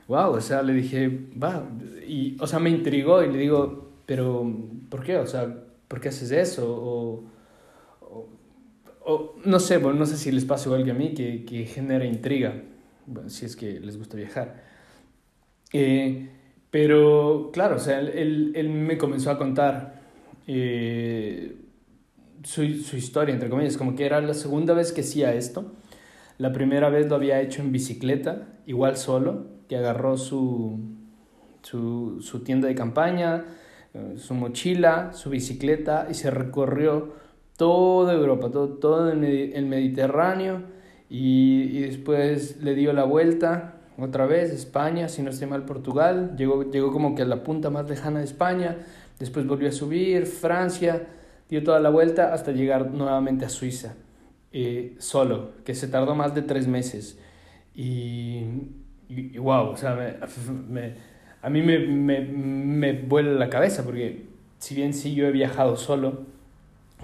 wow, 0.08 0.32
o 0.36 0.42
sea, 0.42 0.62
le 0.62 0.74
dije, 0.74 1.10
va, 1.42 1.68
y, 2.08 2.38
o 2.40 2.48
sea, 2.48 2.60
me 2.60 2.70
intrigó 2.70 3.24
y 3.24 3.32
le 3.32 3.40
digo, 3.40 3.92
pero, 4.06 4.50
¿por 4.90 5.04
qué? 5.04 5.18
O 5.18 5.28
sea, 5.28 5.54
¿por 5.88 6.00
qué 6.00 6.10
haces 6.10 6.32
eso? 6.32 6.66
O, 6.70 7.24
o, 8.02 8.30
o 9.06 9.36
no 9.46 9.60
sé, 9.60 9.78
bueno, 9.78 10.00
no 10.00 10.06
sé 10.06 10.18
si 10.18 10.32
les 10.32 10.46
pasa 10.46 10.70
igual 10.70 10.86
que 10.86 10.92
a 10.92 10.96
mí, 10.96 11.14
que, 11.14 11.44
que 11.46 11.66
genera 11.66 12.06
intriga, 12.06 12.54
bueno, 13.06 13.30
si 13.30 13.46
es 13.46 13.56
que 13.56 13.80
les 13.80 13.98
gusta 13.98 14.18
viajar. 14.18 14.64
Eh, 15.74 16.30
pero, 16.72 17.50
claro, 17.54 17.76
o 17.76 17.80
sea, 17.80 18.00
él, 18.00 18.52
él 18.56 18.70
me 18.70 18.98
comenzó 18.98 19.32
a 19.32 19.38
contar 19.38 20.02
eh, 20.48 21.56
su, 22.48 22.66
su, 22.76 22.96
historia, 22.96 23.34
entre 23.34 23.50
comillas, 23.50 23.76
como 23.76 23.94
que 23.94 24.06
era 24.06 24.22
la 24.22 24.34
segunda 24.34 24.74
vez 24.74 24.94
que 24.94 25.02
hacía 25.02 25.34
esto. 25.34 25.74
La 26.38 26.54
primera 26.54 26.90
vez 26.90 27.10
lo 27.10 27.16
había 27.16 27.42
hecho 27.42 27.62
en 27.62 27.74
bicicleta, 27.74 28.48
igual 28.66 28.96
solo, 28.96 29.48
que 29.68 29.76
agarró 29.76 30.18
su, 30.18 30.80
su, 31.62 32.22
su 32.22 32.44
tienda 32.46 32.70
de 32.70 32.76
campaña, 32.76 33.44
eh, 33.94 34.14
su 34.16 34.34
mochila, 34.34 35.12
su 35.12 35.30
bicicleta 35.30 36.08
y 36.10 36.14
se 36.14 36.32
recorrió 36.32 37.16
toda 37.58 38.14
Europa, 38.14 38.50
todo, 38.50 38.70
todo 38.70 39.12
el 39.12 39.66
Mediterráneo 39.66 40.62
y, 41.10 41.64
y 41.64 41.82
después 41.82 42.62
le 42.62 42.76
dio 42.76 42.94
la 42.94 43.04
vuelta 43.04 43.82
otra 44.00 44.26
vez, 44.26 44.52
España, 44.52 45.10
si 45.10 45.22
no 45.22 45.32
estoy 45.32 45.50
mal, 45.50 45.66
Portugal, 45.66 46.36
llegó, 46.38 46.64
llegó 46.72 46.94
como 46.94 47.14
que 47.14 47.24
a 47.24 47.26
la 47.26 47.44
punta 47.44 47.70
más 47.72 47.90
lejana 47.90 48.20
de 48.20 48.26
España, 48.26 48.78
después 49.20 49.46
volvió 49.46 49.68
a 49.68 49.74
subir, 49.74 50.28
Francia, 50.28 51.08
dio 51.50 51.64
toda 51.64 51.80
la 51.80 51.90
vuelta 51.90 52.34
hasta 52.34 52.52
llegar 52.52 52.92
nuevamente 52.92 53.46
a 53.46 53.50
Suiza, 53.50 53.96
eh, 54.52 54.96
solo, 55.00 55.52
que 55.64 55.76
se 55.76 55.88
tardó 55.88 56.16
más 56.16 56.36
de 56.36 56.42
tres 56.42 56.68
meses. 56.68 57.20
Y, 57.74 58.44
y, 59.10 59.38
wow, 59.38 59.70
o 59.70 59.78
sea, 59.78 59.96
me, 59.96 60.16
me, 60.70 60.96
a 61.42 61.50
mí 61.50 61.62
me, 61.62 61.80
me, 61.80 62.22
me 62.22 62.94
vuela 62.94 63.32
la 63.32 63.50
cabeza 63.50 63.84
porque 63.84 64.26
si 64.60 64.76
bien 64.76 64.94
sí 64.94 65.14
yo 65.14 65.28
he 65.28 65.32
viajado 65.32 65.76
solo, 65.78 66.26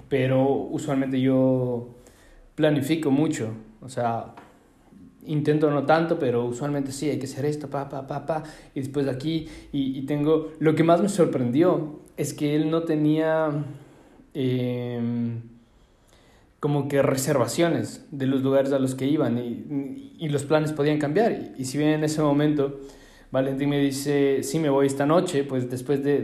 pero 0.08 0.50
usualmente 0.50 1.20
yo 1.20 1.94
planifico 2.54 3.10
mucho, 3.10 3.50
o 3.80 3.88
sea, 3.88 4.34
intento 5.26 5.70
no 5.70 5.86
tanto, 5.86 6.18
pero 6.18 6.44
usualmente 6.44 6.92
sí, 6.92 7.08
hay 7.08 7.18
que 7.18 7.26
hacer 7.26 7.44
esto, 7.46 7.68
pa, 7.68 7.88
pa, 7.88 8.06
pa, 8.06 8.26
pa, 8.26 8.42
y 8.74 8.80
después 8.80 9.08
aquí, 9.08 9.48
y, 9.72 9.98
y 9.98 10.02
tengo, 10.02 10.52
lo 10.58 10.74
que 10.74 10.84
más 10.84 11.00
me 11.00 11.08
sorprendió 11.08 12.00
es 12.16 12.34
que 12.34 12.54
él 12.54 12.70
no 12.70 12.82
tenía 12.82 13.50
eh, 14.34 15.00
como 16.60 16.88
que 16.88 17.02
reservaciones 17.02 18.06
de 18.10 18.26
los 18.26 18.42
lugares 18.42 18.72
a 18.72 18.78
los 18.78 18.94
que 18.94 19.06
iban, 19.06 19.38
y, 19.38 20.12
y 20.18 20.28
los 20.28 20.44
planes 20.44 20.72
podían 20.72 20.98
cambiar, 20.98 21.52
y, 21.56 21.64
si 21.64 21.78
bien 21.78 21.90
en 21.90 22.04
ese 22.04 22.20
momento 22.22 22.80
Valentín 23.30 23.70
me 23.70 23.78
dice, 23.78 24.42
sí, 24.42 24.58
me 24.58 24.68
voy 24.68 24.86
esta 24.86 25.06
noche, 25.06 25.44
pues 25.44 25.70
después 25.70 26.04
de, 26.04 26.22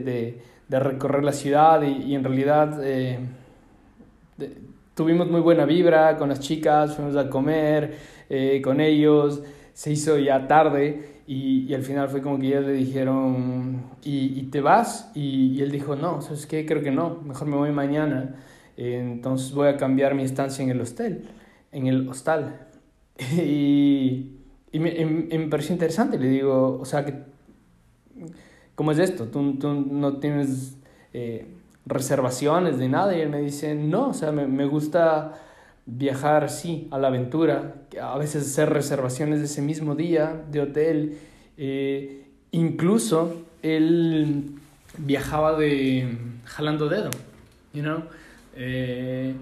de, 0.69 0.79
recorrer 0.79 1.25
la 1.25 1.33
ciudad, 1.33 1.83
y, 1.83 2.15
en 2.15 2.25
realidad... 2.25 2.81
Eh, 2.85 3.19
tuvimos 4.95 5.31
muy 5.31 5.41
buena 5.41 5.65
vibra 5.65 6.19
con 6.19 6.29
las 6.29 6.41
chicas, 6.41 6.95
fuimos 6.95 7.17
a 7.17 7.31
comer, 7.31 7.97
eh, 8.29 8.61
con 8.63 8.81
ellos, 8.81 9.43
se 9.73 9.93
hizo 9.93 10.19
ya 10.19 10.47
tarde 10.47 11.20
y, 11.31 11.65
y, 11.69 11.75
al 11.75 11.85
final 11.85 12.09
fue 12.09 12.23
como 12.23 12.41
que 12.41 12.49
ya 12.49 12.61
le 12.61 12.73
dijeron, 12.73 13.85
¿y, 14.03 14.41
y 14.41 14.43
te 14.51 14.61
vas? 14.61 15.13
Y, 15.15 15.53
y, 15.55 15.63
él 15.63 15.71
dijo, 15.71 15.95
no, 15.95 16.21
¿sabes 16.23 16.45
qué? 16.45 16.67
Creo 16.67 16.83
que 16.83 16.91
no, 16.91 17.21
mejor 17.25 17.47
me 17.47 17.55
voy 17.55 17.71
mañana, 17.71 18.35
eh, 18.77 18.99
entonces 19.01 19.55
voy 19.55 19.69
a 19.69 19.77
cambiar 19.77 20.17
mi 20.17 20.25
estancia 20.25 20.65
en 20.65 20.71
el 20.71 20.81
hostel, 20.81 21.29
en 21.71 21.87
el 21.87 22.09
hostal. 22.09 22.67
y, 23.37 24.39
me, 24.73 24.81
me, 24.81 25.39
me, 25.39 25.47
pareció 25.47 25.73
interesante, 25.73 26.19
le 26.19 26.29
digo, 26.29 26.81
o 26.81 26.85
sea, 26.85 27.05
que, 27.05 27.15
¿cómo 28.75 28.91
es 28.91 28.99
esto? 28.99 29.29
Tú, 29.29 29.57
tú 29.57 29.73
no 29.73 30.17
tienes 30.17 30.79
eh, 31.13 31.47
reservaciones 31.87 32.77
de 32.77 32.89
nada 32.89 33.17
y 33.17 33.21
él 33.21 33.29
me 33.29 33.41
dice, 33.41 33.77
no, 33.77 34.09
o 34.09 34.15
sea, 34.15 34.33
me, 34.33 34.49
me 34.49 34.67
gusta 34.67 35.35
viajar, 35.87 36.51
sí, 36.51 36.89
a 36.91 36.99
la 36.99 37.09
aventura, 37.09 37.75
a 38.01 38.19
veces 38.19 38.47
hacer 38.47 38.71
reservaciones 38.71 39.41
de 39.41 39.47
ese 39.47 39.63
mismo 39.63 39.95
día 39.95 40.45
de 40.51 40.61
hotel. 40.61 41.19
Eh, 41.57 42.27
incluso 42.53 43.43
él 43.63 44.53
viajaba 44.99 45.59
de 45.59 46.17
jalando 46.45 46.89
dedo, 46.89 47.11
you 47.73 47.83
know? 47.83 48.03
Eh, 48.55 49.35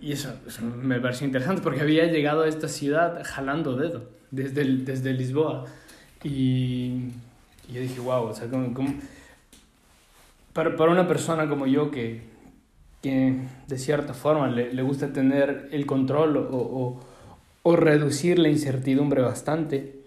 y 0.00 0.12
eso, 0.12 0.32
eso, 0.46 0.62
me 0.62 1.00
pareció 1.00 1.26
interesante 1.26 1.62
porque 1.62 1.80
había 1.80 2.06
llegado 2.06 2.42
a 2.42 2.48
esta 2.48 2.68
ciudad 2.68 3.22
jalando 3.24 3.76
dedo 3.76 4.04
desde, 4.30 4.62
el, 4.62 4.84
desde 4.84 5.12
Lisboa. 5.12 5.66
Y, 6.22 7.10
y, 7.68 7.72
yo 7.72 7.80
dije, 7.80 8.00
wow, 8.00 8.24
o 8.24 8.34
sea, 8.34 8.48
como, 8.48 8.94
para, 10.52 10.76
para 10.76 10.92
una 10.92 11.08
persona 11.08 11.48
como 11.48 11.66
yo 11.66 11.90
que 11.90 12.35
de 13.06 13.78
cierta 13.78 14.14
forma 14.14 14.48
le, 14.48 14.72
le 14.72 14.82
gusta 14.82 15.12
tener 15.12 15.68
el 15.72 15.86
control 15.86 16.36
o, 16.36 17.00
o, 17.62 17.76
reducir 17.76 18.38
la 18.38 18.48
incertidumbre 18.48 19.22
bastante, 19.22 20.00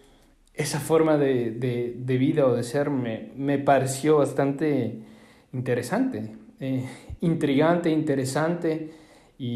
esa 0.53 0.79
forma 0.79 1.17
de, 1.17 1.51
de, 1.51 2.17
vida 2.17 2.45
o 2.45 2.53
de 2.53 2.63
ser 2.63 2.89
me, 2.89 3.31
me 3.35 3.57
pareció 3.59 4.17
bastante 4.17 5.01
interesante, 5.51 6.35
eh, 6.59 6.85
intrigante, 7.21 7.89
interesante 7.89 8.91
y, 9.37 9.47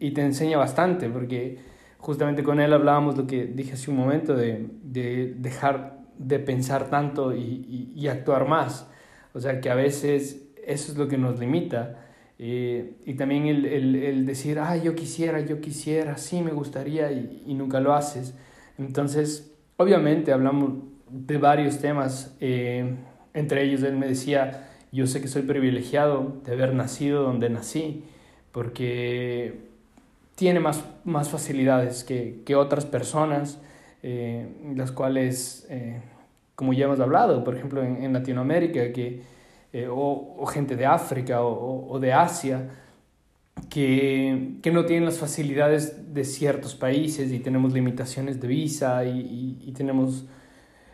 y, 0.00 0.06
y, 0.06 0.10
te 0.10 0.22
enseña 0.22 0.58
bastante, 0.58 1.08
porque 1.08 1.58
justamente 1.98 2.42
con 2.42 2.60
él 2.60 2.72
hablábamos 2.72 3.16
lo 3.16 3.26
que 3.26 3.46
dije 3.46 3.72
hace 3.72 3.90
un 3.90 3.96
momento, 3.96 4.34
de, 4.36 4.66
de 4.82 5.34
dejar 5.38 5.98
de 6.18 6.38
pensar 6.38 6.88
tanto 6.90 7.34
y, 7.34 7.92
y 7.94 8.08
actuar 8.08 8.48
más. 8.48 8.86
O 9.32 9.40
sea 9.40 9.60
que 9.60 9.70
a 9.70 9.74
veces 9.74 10.46
eso 10.66 10.92
es 10.92 10.98
lo 10.98 11.08
que 11.08 11.16
nos 11.16 11.38
limita 11.38 12.05
Eh, 12.38 12.92
y 13.06 13.14
también 13.14 13.46
el, 13.46 13.64
el, 13.64 13.94
el, 13.96 14.26
decir, 14.26 14.58
ah, 14.58 14.76
yo 14.76 14.94
quisiera, 14.94 15.40
yo 15.40 15.60
quisiera, 15.60 16.18
sí, 16.18 16.42
me 16.42 16.52
gustaría, 16.52 17.10
y, 17.12 17.42
y 17.46 17.54
nunca 17.54 17.80
lo 17.80 17.94
haces. 17.94 18.34
Entonces, 18.78 19.52
obviamente 19.76 20.32
hablamos 20.32 20.74
de 21.08 21.38
varios 21.38 21.78
temas, 21.78 22.36
eh, 22.40 22.96
entre 23.34 23.64
ellos 23.64 23.82
él 23.82 23.96
me 23.96 24.06
decía, 24.06 24.68
yo 24.92 25.06
sé 25.06 25.20
que 25.20 25.28
soy 25.28 25.42
privilegiado 25.42 26.40
de 26.44 26.52
haber 26.52 26.74
nacido 26.74 27.22
donde 27.22 27.48
nací, 27.48 28.04
porque 28.52 29.66
tiene 30.34 30.60
más, 30.60 30.84
más 31.04 31.30
facilidades 31.30 32.04
que, 32.04 32.42
que 32.44 32.56
otras 32.56 32.84
personas, 32.84 33.60
eh, 34.02 34.46
las 34.74 34.92
cuales, 34.92 35.66
eh, 35.70 36.00
como 36.54 36.72
ya 36.72 36.86
hemos 36.86 37.00
hablado, 37.00 37.44
por 37.44 37.56
ejemplo, 37.56 37.82
en, 37.82 38.02
en 38.02 38.12
Latinoamérica, 38.12 38.92
que, 38.92 39.22
eh, 39.76 39.88
o, 39.88 40.36
o, 40.38 40.46
gente 40.46 40.74
de 40.74 40.86
África 40.86 41.42
o, 41.42 41.86
o 41.90 42.00
de 42.00 42.10
Asia, 42.10 42.66
que, 43.68 44.54
que, 44.62 44.70
no 44.70 44.86
tienen 44.86 45.04
las 45.04 45.18
facilidades 45.18 46.14
de 46.14 46.24
ciertos 46.24 46.74
países 46.74 47.30
y 47.30 47.40
tenemos 47.40 47.74
limitaciones 47.74 48.40
de 48.40 48.48
visa 48.48 49.04
y, 49.04 49.58
y, 49.60 49.72
tenemos 49.72 50.24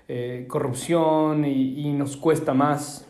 eh, 0.09 0.47
corrupción 0.49 1.45
y, 1.45 1.81
y, 1.81 1.93
nos 1.93 2.17
cuesta 2.17 2.55
más 2.55 3.07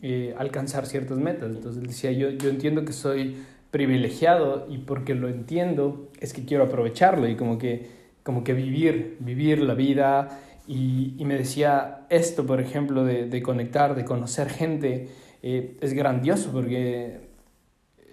eh, 0.00 0.32
alcanzar 0.38 0.86
ciertas 0.86 1.18
metas. 1.18 1.56
Entonces 1.56 1.82
decía, 1.82 2.12
yo, 2.12 2.30
yo 2.30 2.48
entiendo 2.48 2.84
que 2.84 2.92
soy 2.92 3.36
privilegiado 3.72 4.68
y 4.70 4.78
porque 4.78 5.16
lo 5.16 5.28
entiendo 5.28 6.08
es 6.20 6.32
que 6.34 6.44
quiero 6.44 6.62
aprovecharlo 6.62 7.26
y 7.26 7.34
como 7.34 7.58
que, 7.58 7.90
como 8.22 8.44
que 8.44 8.52
vivir, 8.52 9.16
vivir 9.18 9.60
la 9.60 9.74
vida. 9.74 10.40
Y, 10.66 11.14
y 11.18 11.24
me 11.24 11.36
decía 11.36 12.06
esto, 12.10 12.44
por 12.44 12.60
ejemplo, 12.60 13.04
de, 13.04 13.26
de 13.26 13.42
conectar, 13.42 13.94
de 13.94 14.04
conocer 14.04 14.48
gente, 14.48 15.08
eh, 15.42 15.76
es 15.80 15.92
grandioso 15.94 16.50
porque 16.52 17.20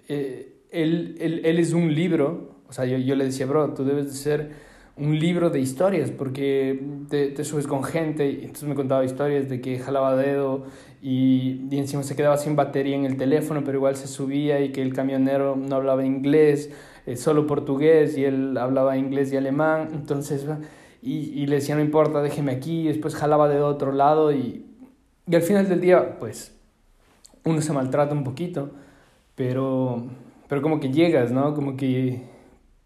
eh, 0.08 0.60
él, 0.70 1.16
él, 1.20 1.40
él, 1.44 1.58
es 1.58 1.72
un 1.72 1.94
libro, 1.94 2.60
o 2.68 2.72
sea, 2.72 2.84
yo, 2.84 2.96
yo 2.98 3.16
le 3.16 3.24
decía, 3.24 3.46
bro, 3.46 3.74
tú 3.74 3.84
debes 3.84 4.06
de 4.06 4.12
ser 4.12 4.50
un 4.96 5.18
libro 5.18 5.50
de 5.50 5.58
historias 5.58 6.12
porque 6.12 6.80
te, 7.10 7.28
te, 7.30 7.44
subes 7.44 7.66
con 7.66 7.82
gente 7.82 8.30
y 8.30 8.42
entonces 8.42 8.68
me 8.68 8.76
contaba 8.76 9.04
historias 9.04 9.48
de 9.48 9.60
que 9.60 9.80
jalaba 9.80 10.14
dedo 10.14 10.66
y, 11.02 11.66
y, 11.68 11.78
encima 11.78 12.04
se 12.04 12.14
quedaba 12.14 12.36
sin 12.36 12.54
batería 12.54 12.94
en 12.94 13.04
el 13.04 13.16
teléfono 13.16 13.64
pero 13.64 13.78
igual 13.78 13.96
se 13.96 14.06
subía 14.06 14.60
y 14.60 14.70
que 14.70 14.82
el 14.82 14.94
camionero 14.94 15.56
no 15.56 15.74
hablaba 15.74 16.04
inglés 16.04 16.70
eh, 17.06 17.16
solo 17.16 17.46
portugués 17.46 18.16
y 18.16 18.24
él 18.24 18.56
hablaba 18.56 18.96
inglés 18.96 19.32
y 19.32 19.36
alemán. 19.36 19.90
Entonces 19.92 20.46
y, 21.04 21.42
y 21.42 21.46
le 21.46 21.56
decía 21.56 21.74
no 21.74 21.82
importa 21.82 22.22
déjeme 22.22 22.52
aquí 22.52 22.82
y 22.82 22.88
después 22.88 23.14
jalaba 23.14 23.48
de 23.48 23.60
otro 23.60 23.92
lado 23.92 24.32
y, 24.32 24.66
y 25.26 25.34
al 25.34 25.42
final 25.42 25.68
del 25.68 25.80
día 25.80 26.18
pues 26.18 26.56
uno 27.44 27.60
se 27.60 27.72
maltrata 27.72 28.14
un 28.14 28.24
poquito 28.24 28.70
pero 29.34 30.06
pero 30.48 30.62
como 30.62 30.80
que 30.80 30.90
llegas 30.90 31.30
no 31.30 31.54
como 31.54 31.76
que 31.76 32.22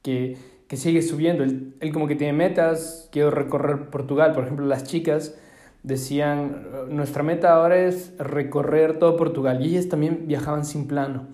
que 0.02 0.36
que 0.68 0.76
sigue 0.76 1.02
subiendo. 1.02 1.42
Él, 1.42 1.74
él, 1.80 1.92
como 1.92 2.06
que 2.06 2.14
tiene 2.14 2.34
metas, 2.34 3.08
quiero 3.10 3.30
recorrer 3.30 3.88
Portugal. 3.90 4.32
Por 4.32 4.44
ejemplo, 4.44 4.66
las 4.66 4.84
chicas 4.84 5.36
decían, 5.82 6.66
nuestra 6.90 7.22
meta 7.22 7.54
ahora 7.54 7.78
es 7.78 8.12
recorrer 8.18 8.98
todo 8.98 9.16
Portugal. 9.16 9.64
Y 9.64 9.70
ellas 9.70 9.88
también 9.88 10.26
viajaban 10.26 10.64
sin 10.64 10.86
plano, 10.86 11.26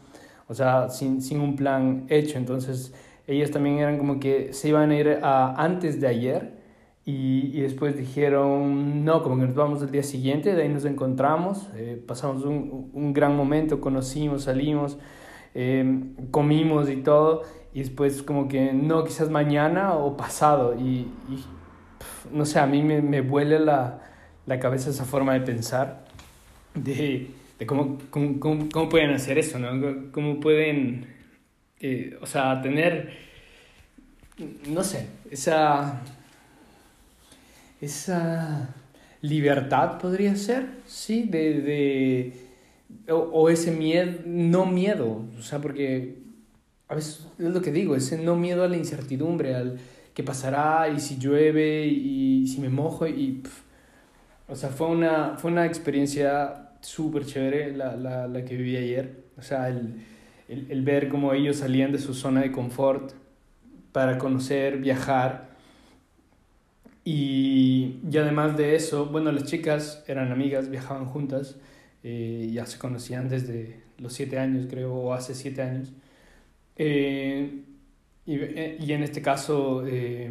o 0.46 0.54
sea, 0.54 0.88
sin, 0.88 1.20
sin 1.20 1.40
un 1.40 1.56
plan 1.56 2.06
hecho. 2.08 2.38
Entonces, 2.38 2.94
ellas 3.26 3.50
también 3.50 3.78
eran 3.78 3.98
como 3.98 4.20
que 4.20 4.52
se 4.52 4.68
iban 4.68 4.90
a 4.90 4.96
ir 4.96 5.18
a, 5.22 5.54
antes 5.62 6.00
de 6.00 6.06
ayer. 6.06 6.53
Y, 7.06 7.50
y, 7.52 7.60
después 7.60 7.98
dijeron, 7.98 9.04
no, 9.04 9.22
como 9.22 9.36
que 9.36 9.42
nos 9.42 9.54
vamos 9.54 9.82
el 9.82 9.90
día 9.90 10.02
siguiente, 10.02 10.54
de 10.54 10.62
ahí 10.62 10.70
nos 10.70 10.86
encontramos, 10.86 11.68
eh, 11.74 12.02
pasamos 12.06 12.44
un, 12.44 12.90
un, 12.94 13.12
gran 13.12 13.36
momento, 13.36 13.78
conocimos, 13.78 14.44
salimos, 14.44 14.96
eh, 15.54 16.00
comimos 16.30 16.88
y 16.88 16.96
todo, 16.96 17.42
y 17.74 17.80
después 17.80 18.22
como 18.22 18.48
que 18.48 18.72
no, 18.72 19.04
quizás 19.04 19.28
mañana 19.28 19.94
o 19.94 20.16
pasado. 20.16 20.74
Y, 20.78 21.06
y 21.28 21.44
no 22.32 22.46
sé, 22.46 22.58
a 22.58 22.66
mí 22.66 22.82
me, 22.82 23.02
me 23.02 23.20
vuela 23.20 23.58
la, 23.58 24.02
la, 24.46 24.58
cabeza 24.58 24.88
esa 24.88 25.04
forma 25.04 25.34
de 25.34 25.40
pensar, 25.40 26.06
de, 26.74 27.30
de 27.58 27.66
cómo, 27.66 27.98
cómo, 28.10 28.40
cómo, 28.40 28.68
cómo, 28.72 28.88
pueden 28.88 29.10
hacer 29.10 29.36
eso, 29.38 29.58
¿no? 29.58 30.10
Cómo 30.10 30.40
pueden, 30.40 31.06
eh, 31.80 32.16
o 32.22 32.26
sea, 32.26 32.62
tener, 32.62 33.12
no 34.68 34.82
sé, 34.82 35.08
esa, 35.30 36.02
esa 37.84 38.74
libertad 39.20 39.98
podría 39.98 40.36
ser, 40.36 40.66
¿sí? 40.86 41.24
De, 41.24 41.60
de 41.60 42.32
o, 43.12 43.16
o 43.16 43.48
ese 43.48 43.70
miedo, 43.70 44.20
no 44.26 44.66
miedo, 44.66 45.24
o 45.38 45.42
sea, 45.42 45.60
porque 45.60 46.18
a 46.88 46.94
veces 46.94 47.26
es 47.38 47.52
lo 47.52 47.60
que 47.62 47.72
digo, 47.72 47.96
ese 47.96 48.18
no 48.18 48.36
miedo 48.36 48.64
a 48.64 48.68
la 48.68 48.76
incertidumbre, 48.76 49.54
al 49.54 49.78
qué 50.14 50.22
pasará 50.22 50.88
y 50.88 51.00
si 51.00 51.18
llueve 51.18 51.86
y 51.86 52.46
si 52.46 52.60
me 52.60 52.68
mojo 52.68 53.06
y... 53.06 53.40
Pff. 53.42 53.64
O 54.46 54.54
sea, 54.56 54.68
fue 54.68 54.88
una, 54.88 55.36
fue 55.38 55.50
una 55.50 55.64
experiencia 55.64 56.72
súper 56.80 57.24
chévere 57.24 57.74
la, 57.74 57.96
la, 57.96 58.28
la, 58.28 58.44
que 58.44 58.56
viví 58.56 58.76
ayer. 58.76 59.24
O 59.38 59.42
sea, 59.42 59.68
el, 59.68 60.04
el, 60.48 60.70
el, 60.70 60.82
ver 60.82 61.08
cómo 61.08 61.32
ellos 61.32 61.56
salían 61.56 61.92
de 61.92 61.98
su 61.98 62.12
zona 62.12 62.42
de 62.42 62.52
confort 62.52 63.12
para 63.92 64.18
conocer, 64.18 64.78
viajar. 64.78 65.53
Y, 67.04 68.00
y 68.10 68.16
además 68.16 68.56
de 68.56 68.76
eso, 68.76 69.06
bueno, 69.06 69.30
las 69.30 69.44
chicas 69.44 70.04
eran 70.06 70.32
amigas, 70.32 70.70
viajaban 70.70 71.06
juntas, 71.06 71.56
eh, 72.02 72.50
ya 72.52 72.66
se 72.66 72.78
conocían 72.78 73.28
desde 73.28 73.82
los 73.98 74.12
siete 74.12 74.38
años, 74.38 74.66
creo, 74.70 74.94
o 74.94 75.12
hace 75.12 75.34
siete 75.34 75.62
años. 75.62 75.92
Eh, 76.76 77.62
y, 78.26 78.34
y, 78.34 78.92
en 78.92 79.02
este 79.02 79.20
caso, 79.22 79.84
eh, 79.86 80.30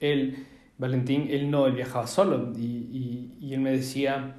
él, 0.00 0.46
Valentín, 0.78 1.28
él 1.30 1.50
no, 1.50 1.66
él 1.66 1.74
viajaba 1.74 2.06
solo 2.06 2.52
y, 2.56 3.30
y, 3.40 3.54
él 3.54 3.60
me 3.60 3.72
decía, 3.72 4.36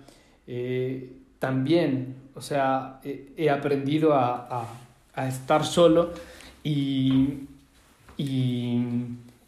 eh, 0.48 1.12
también, 1.40 2.16
o 2.36 2.42
sea, 2.42 3.00
he, 3.04 3.50
aprendido 3.50 4.14
a, 4.14 4.48
a, 4.50 4.68
a, 5.14 5.28
estar 5.28 5.66
solo 5.66 6.14
y, 6.64 7.40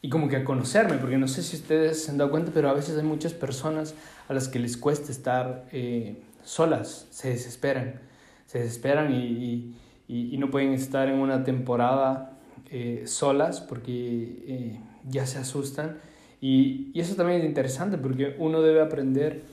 y 0.04 0.10
como 0.10 0.28
que 0.28 0.36
a 0.36 0.44
conocerme, 0.44 0.98
porque 0.98 1.18
no 1.18 1.30
sé 1.30 1.42
si 1.42 1.56
ustedes 1.56 2.04
se 2.04 2.12
han 2.12 2.18
dado 2.18 2.30
cuenta, 2.30 2.52
pero 2.54 2.70
a 2.70 2.74
veces 2.74 2.98
hay 2.98 3.06
muchas 3.06 3.34
personas 3.34 3.96
a 4.28 4.34
las 4.34 4.50
que 4.50 4.60
les 4.60 4.76
cuesta 4.76 5.12
estar 5.12 5.66
eh, 5.72 6.22
solas, 6.44 7.08
se 7.10 7.30
desesperan, 7.30 8.02
se 8.46 8.60
desesperan 8.60 9.14
y, 9.14 9.74
y, 10.10 10.36
y 10.36 10.38
no 10.38 10.52
pueden 10.52 10.74
estar 10.74 11.08
en 11.08 11.20
una 11.20 11.46
temporada 11.46 12.38
eh, 12.70 13.04
solas 13.06 13.62
porque 13.62 14.44
eh, 14.46 14.80
ya 15.08 15.26
se 15.26 15.38
asustan. 15.38 16.00
Y, 16.42 16.92
y, 16.94 17.00
eso 17.00 17.16
también 17.16 17.40
es 17.40 17.46
interesante 17.46 17.98
porque 17.98 18.36
uno 18.40 18.62
debe 18.62 18.82
aprender 18.82 19.44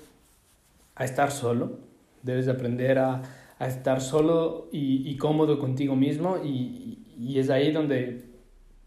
a 0.96 1.04
estar 1.04 1.30
solo, 1.30 1.78
debes 2.24 2.48
aprender 2.48 2.98
a, 2.98 3.22
a 3.60 3.66
estar 3.68 4.00
solo 4.00 4.68
y, 4.72 5.08
y, 5.08 5.16
cómodo 5.16 5.60
contigo 5.60 5.94
mismo 5.94 6.38
y, 6.42 6.98
y, 7.16 7.38
es 7.38 7.50
ahí 7.50 7.70
donde 7.70 8.24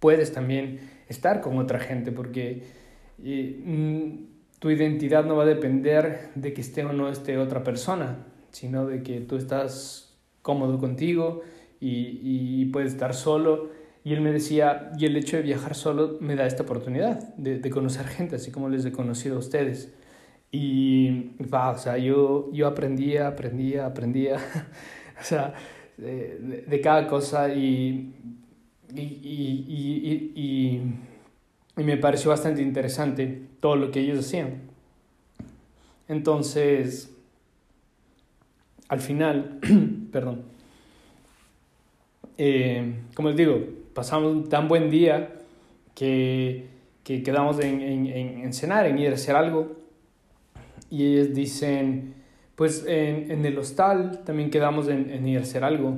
puedes 0.01 0.33
también 0.33 0.92
estar 1.13 1.41
con 1.41 1.57
otra 1.57 1.79
gente 1.79 2.11
porque 2.11 2.63
eh, 3.23 4.19
tu 4.59 4.69
identidad 4.69 5.25
no 5.25 5.35
va 5.35 5.43
a 5.43 5.47
depender 5.47 6.29
de 6.35 6.53
que 6.53 6.61
esté 6.61 6.83
o 6.85 6.93
no 6.93 7.09
esté 7.09 7.37
otra 7.37 7.63
persona, 7.63 8.25
sino 8.51 8.85
de 8.85 9.03
que 9.03 9.21
tú 9.21 9.35
estás 9.37 10.17
cómodo 10.41 10.77
contigo 10.77 11.41
y, 11.79 12.19
y 12.21 12.65
puedes 12.65 12.93
estar 12.93 13.13
solo. 13.13 13.69
Y 14.05 14.13
él 14.13 14.21
me 14.21 14.31
decía, 14.31 14.91
y 14.97 15.05
el 15.05 15.15
hecho 15.15 15.37
de 15.37 15.43
viajar 15.43 15.75
solo 15.75 16.17
me 16.19 16.35
da 16.35 16.45
esta 16.45 16.63
oportunidad 16.63 17.35
de, 17.35 17.59
de 17.59 17.69
conocer 17.69 18.05
gente, 18.07 18.35
así 18.35 18.51
como 18.51 18.67
les 18.67 18.85
he 18.85 18.91
conocido 18.91 19.37
a 19.37 19.39
ustedes. 19.39 19.93
Y, 20.55 21.31
va, 21.51 21.71
o 21.71 21.77
sea, 21.79 21.97
yo, 21.97 22.51
yo 22.53 22.67
aprendía, 22.67 23.27
aprendía, 23.27 23.87
aprendía, 23.87 24.35
o 25.19 25.23
sea, 25.23 25.55
de, 25.97 26.63
de, 26.67 26.81
cada 26.81 27.07
cosa 27.07 27.53
y, 27.53 28.13
y, 28.95 29.01
y, 29.01 30.33
y, 30.35 31.81
y 31.81 31.83
me 31.83 31.97
pareció 31.97 32.29
bastante 32.29 32.61
interesante 32.61 33.41
todo 33.59 33.75
lo 33.75 33.91
que 33.91 34.01
ellos 34.01 34.19
hacían. 34.19 34.61
Entonces, 36.07 37.13
al 38.89 38.99
final, 38.99 39.59
perdón, 40.11 40.43
eh, 42.37 42.95
como 43.15 43.29
les 43.29 43.37
digo, 43.37 43.59
pasamos 43.93 44.31
un 44.31 44.49
tan 44.49 44.67
buen 44.67 44.89
día 44.89 45.35
que, 45.95 46.67
que 47.03 47.23
quedamos 47.23 47.59
en, 47.59 47.81
en, 47.81 48.07
en, 48.07 48.53
cenar, 48.53 48.85
en 48.85 48.99
ir 48.99 49.11
a 49.11 49.13
hacer 49.13 49.35
algo. 49.35 49.77
Y 50.89 51.05
ellos 51.05 51.33
dicen, 51.33 52.15
pues 52.55 52.85
en, 52.87 53.31
en 53.31 53.45
el 53.45 53.57
hostal 53.57 54.21
también 54.23 54.49
quedamos 54.49 54.87
en, 54.87 55.27
ir 55.27 55.39
a 55.39 55.41
hacer 55.41 55.63
algo 55.63 55.97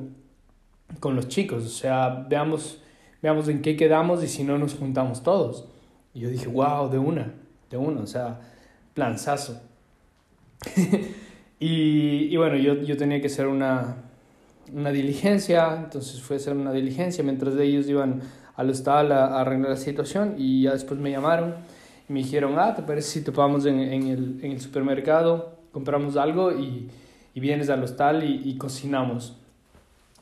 con 0.99 1.15
los 1.15 1.27
chicos. 1.27 1.65
O 1.65 1.69
sea, 1.69 2.25
veamos, 2.29 2.81
veamos 3.25 3.47
en 3.47 3.63
qué 3.63 3.75
quedamos 3.75 4.23
y 4.23 4.27
si 4.27 4.43
no 4.43 4.59
nos 4.59 4.75
juntamos 4.75 5.23
todos. 5.23 5.65
Y 6.13 6.19
yo 6.19 6.29
dije, 6.29 6.45
wow, 6.45 6.91
de 6.91 6.99
una, 6.99 7.33
de 7.71 7.75
una, 7.75 8.01
o 8.01 8.05
sea, 8.05 8.39
planzazo. 8.93 9.59
y, 11.59 12.27
y 12.31 12.37
bueno, 12.37 12.55
yo, 12.57 12.75
yo 12.83 12.95
tenía 12.97 13.19
que 13.21 13.25
hacer 13.25 13.47
una, 13.47 13.95
una 14.71 14.91
diligencia, 14.91 15.75
entonces 15.75 16.21
fue 16.21 16.35
a 16.35 16.37
hacer 16.37 16.55
una 16.55 16.71
diligencia 16.71 17.23
mientras 17.23 17.57
ellos 17.57 17.89
iban 17.89 18.21
al 18.55 18.69
hostal 18.69 19.11
a, 19.11 19.41
arreglar 19.41 19.71
la 19.71 19.77
situación 19.77 20.35
y 20.37 20.61
ya 20.61 20.73
después 20.73 20.99
me 20.99 21.09
llamaron 21.09 21.55
y 22.07 22.13
me 22.13 22.19
dijeron, 22.19 22.59
ah, 22.59 22.75
¿te 22.75 22.83
parece 22.83 23.09
si 23.09 23.23
topamos 23.23 23.65
en, 23.65 23.79
en, 23.79 24.07
el, 24.07 24.39
en 24.43 24.51
el, 24.51 24.61
supermercado, 24.61 25.57
compramos 25.71 26.15
algo 26.15 26.51
y, 26.51 26.91
y 27.33 27.39
vienes 27.39 27.71
al 27.71 27.83
hostal 27.83 28.23
y, 28.23 28.47
y, 28.47 28.55
cocinamos? 28.59 29.41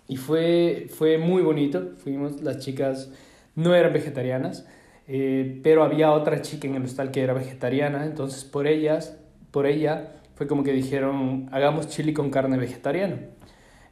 Y 0.08 0.18
fue, 0.18 0.88
fue 0.90 1.18
muy 1.18 1.42
bonito, 1.42 1.92
fuimos, 1.98 2.42
las 2.42 2.60
chicas 2.60 3.12
no 3.56 3.74
eran 3.74 3.94
vegetarianas, 3.94 4.68
eh, 5.08 5.60
pero 5.64 5.84
había 5.84 6.12
otra 6.12 6.42
chica 6.42 6.68
en 6.68 6.76
el 6.76 6.84
hostal 6.84 7.12
que 7.12 7.22
era 7.22 7.34
vegetariana, 7.34 8.06
entonces 8.06 8.44
por 8.44 8.68
ellas, 8.68 9.18
por 9.52 9.66
ella, 9.66 10.14
fue 10.36 10.48
como 10.48 10.64
que 10.64 10.74
dijeron, 10.74 11.48
hagamos 11.52 11.88
chili 11.88 12.14
con 12.14 12.30
carne 12.30 12.58
vegetariana. 12.58 13.18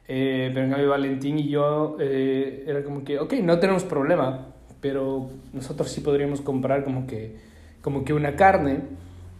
Eh, 0.08 0.50
pero 0.52 0.76
en 0.76 0.88
Valentín 0.88 1.38
y 1.38 1.48
yo 1.48 1.96
eh, 2.00 2.64
era 2.66 2.82
como 2.82 3.04
que, 3.04 3.18
ok, 3.18 3.34
no 3.42 3.58
tenemos 3.60 3.84
problema, 3.84 4.48
pero 4.80 5.30
nosotros 5.52 5.90
sí 5.90 6.00
podríamos 6.00 6.40
comprar 6.40 6.84
como 6.84 7.06
que, 7.06 7.36
como 7.80 8.04
que 8.04 8.12
una 8.12 8.36
carne. 8.36 8.80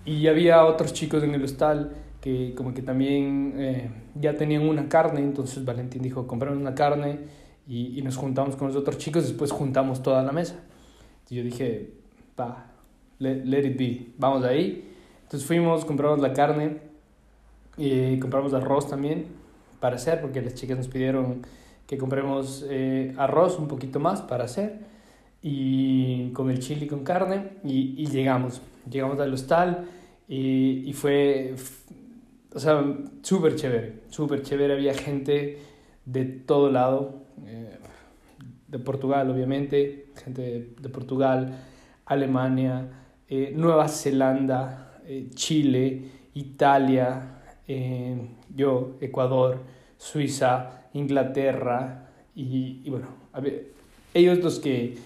Y 0.05 0.27
había 0.29 0.65
otros 0.65 0.93
chicos 0.93 1.23
en 1.23 1.35
el 1.35 1.45
hostal 1.45 1.93
que 2.23 2.55
como 2.55 2.73
que 2.73 2.83
también 2.83 3.55
eh, 3.57 3.91
ya 4.15 4.37
tenían 4.37 4.67
una 4.67 4.89
carne, 4.89 5.21
entonces 5.21 5.65
Valentín 5.65 6.03
dijo, 6.03 6.29
compramos 6.29 6.61
una 6.61 6.75
carne 6.75 7.19
y, 7.67 7.99
y, 7.99 8.03
nos 8.03 8.17
juntamos 8.17 8.55
con 8.55 8.69
los 8.69 8.77
otros 8.77 8.97
chicos, 8.97 9.25
después 9.25 9.51
juntamos 9.51 10.03
toda 10.05 10.23
la 10.23 10.31
mesa. 10.31 10.61
Y 11.29 11.35
yo 11.35 11.43
dije, 11.43 11.91
pa, 12.37 12.67
let, 13.19 13.45
let 13.45 13.67
it 13.67 13.77
be, 13.77 14.07
vamos 14.19 14.45
ahí. 14.45 14.89
Entonces 15.25 15.47
fuimos, 15.47 15.85
compramos 15.85 16.21
la 16.21 16.33
carne, 16.33 16.79
y 17.77 18.19
compramos 18.21 18.55
arroz 18.55 18.89
también 18.89 19.27
para 19.81 19.97
hacer, 19.97 20.21
porque 20.21 20.41
las 20.43 20.55
chicas 20.55 20.77
nos 20.77 20.87
pidieron 20.87 21.43
que 21.89 21.99
compremos 21.99 22.65
eh, 22.69 23.15
arroz 23.19 23.59
un 23.59 23.67
poquito 23.67 23.99
más 23.99 24.23
para 24.23 24.45
hacer, 24.45 24.79
y 25.43 26.31
con 26.31 26.51
el 26.51 26.61
chili 26.61 26.87
con 26.87 27.03
carne, 27.03 27.55
y, 27.65 28.01
y 28.01 28.07
llegamos. 28.07 28.63
Llegamos 28.89 29.19
al 29.19 29.33
hostal 29.33 29.89
y, 30.29 30.89
y 30.89 30.93
fue, 30.93 31.55
o 32.55 32.59
sea, 32.59 32.85
súper 33.23 33.57
chévere, 33.57 34.01
súper 34.09 34.43
chévere. 34.43 34.75
Había 34.75 34.95
gente 34.95 35.59
de 36.05 36.25
todo 36.25 36.71
lado, 36.71 37.23
eh, 37.47 37.79
de 38.69 38.79
Portugal, 38.79 39.31
obviamente, 39.31 40.07
gente 40.25 40.75
de, 40.79 40.89
Portugal, 40.89 41.59
Alemania, 42.07 42.89
eh, 43.29 43.53
Nueva 43.55 43.89
Zelanda, 43.89 45.01
eh, 45.07 45.31
Chile, 45.35 46.05
Italia, 46.35 47.29
yo, 48.55 48.97
Ecuador, 49.01 49.61
Suiza, 49.97 50.89
Inglaterra 50.93 52.11
y, 52.35 52.83
y 52.85 52.91
bueno, 52.91 53.07
ellos 54.13 54.39
los 54.41 54.59
que, 54.59 54.99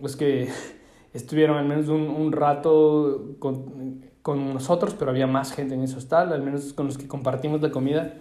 los 0.00 0.16
que 0.16 0.48
estuvieron 1.12 1.58
al 1.58 1.66
menos 1.66 1.88
un, 1.88 2.08
un 2.08 2.32
rato 2.32 3.36
con, 3.38 4.02
con, 4.22 4.54
nosotros, 4.54 4.94
pero 4.98 5.10
había 5.10 5.26
más 5.26 5.52
gente 5.52 5.74
en 5.74 5.82
ese 5.82 5.96
hostal, 5.96 6.32
al 6.32 6.42
menos 6.42 6.72
con 6.72 6.86
los 6.86 6.96
que 6.96 7.06
compartimos 7.06 7.60
la 7.60 7.70
comida 7.70 8.14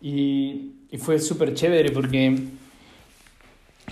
y, 0.00 0.72
y 0.90 0.98
fue 0.98 1.18
súper 1.18 1.54
chévere 1.54 1.90
porque 1.90 2.36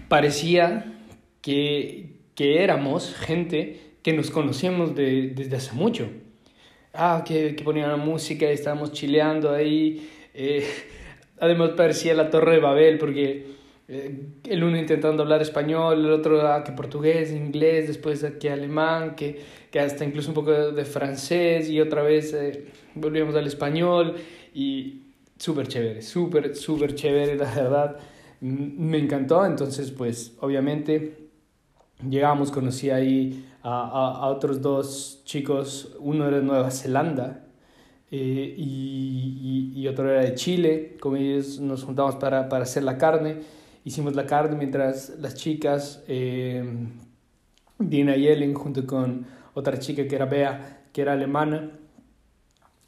parecía 0.09 0.95
que, 1.41 2.21
que 2.35 2.63
éramos 2.63 3.15
gente 3.15 3.81
que 4.03 4.13
nos 4.13 4.31
conocíamos 4.31 4.95
de, 4.95 5.33
desde 5.35 5.57
hace 5.57 5.73
mucho 5.73 6.09
ah, 6.97 7.23
que, 7.25 7.55
que 7.55 7.65
ponían 7.65 7.91
la 7.91 7.97
música 7.97 8.47
estábamos 8.47 8.93
chileando 8.93 9.53
ahí. 9.53 10.11
Eh, 10.35 10.67
además 11.41 11.71
parecía 11.77 12.15
la 12.15 12.31
Torre 12.31 12.53
de 12.53 12.61
Babel 12.61 12.99
porque 12.99 13.56
el 13.89 14.65
uno 14.65 14.77
intentando 14.77 15.23
hablar 15.23 15.43
español, 15.43 16.05
el 16.05 16.11
otro 16.11 16.41
ah, 16.47 16.65
que 16.65 16.73
portugués, 16.73 17.31
inglés, 17.31 17.87
después 17.87 18.25
que 18.41 18.51
alemán, 18.51 19.15
que, 19.15 19.41
que 19.71 19.79
hasta 19.79 20.05
incluso 20.05 20.31
un 20.31 20.35
poco 20.35 20.51
de, 20.51 20.85
francés 20.85 21.69
y 21.71 21.81
otra 21.81 22.03
vez 22.03 22.33
eh, 22.35 22.67
volvíamos 22.95 23.37
al 23.37 23.47
español 23.47 24.17
y 24.55 25.03
súper 25.39 25.69
chévere, 25.69 26.03
súper, 26.03 26.57
súper 26.57 26.95
chévere, 26.95 27.37
la 27.37 27.55
verdad. 27.55 27.97
Me 28.41 28.99
encantó, 28.99 29.47
entonces 29.47 29.91
pues 29.93 30.37
obviamente 30.41 31.29
llegamos, 32.09 32.51
conocí 32.51 32.91
ahí 32.91 33.47
a, 33.63 34.21
a, 34.21 34.29
otros 34.29 34.61
dos 34.61 35.23
chicos, 35.25 35.97
uno 36.01 36.27
era 36.27 36.39
de 36.39 36.43
Nueva 36.43 36.71
Zelanda 36.71 37.47
eh, 38.11 38.55
y, 38.57 39.73
y, 39.75 39.81
y, 39.81 39.89
otro 39.89 40.11
era 40.11 40.23
de 40.23 40.35
Chile, 40.35 40.97
con 41.01 41.17
ellos 41.17 41.59
nos 41.59 41.83
juntamos 41.83 42.17
para, 42.17 42.49
para, 42.49 42.63
hacer 42.63 42.85
la 42.85 42.99
carne, 42.99 43.39
hicimos 43.87 44.17
la 44.17 44.27
carne 44.27 44.57
mientras 44.57 45.11
las 45.21 45.37
chicas, 45.37 46.03
eh, 46.09 46.63
Dina 47.79 48.17
y 48.17 48.27
Ellen, 48.27 48.53
junto 48.53 48.85
con 48.85 49.27
otra 49.55 49.79
chica 49.79 50.07
que 50.09 50.17
era 50.17 50.27
Bea, 50.27 50.89
que 50.93 51.03
era 51.03 51.13
alemana, 51.13 51.71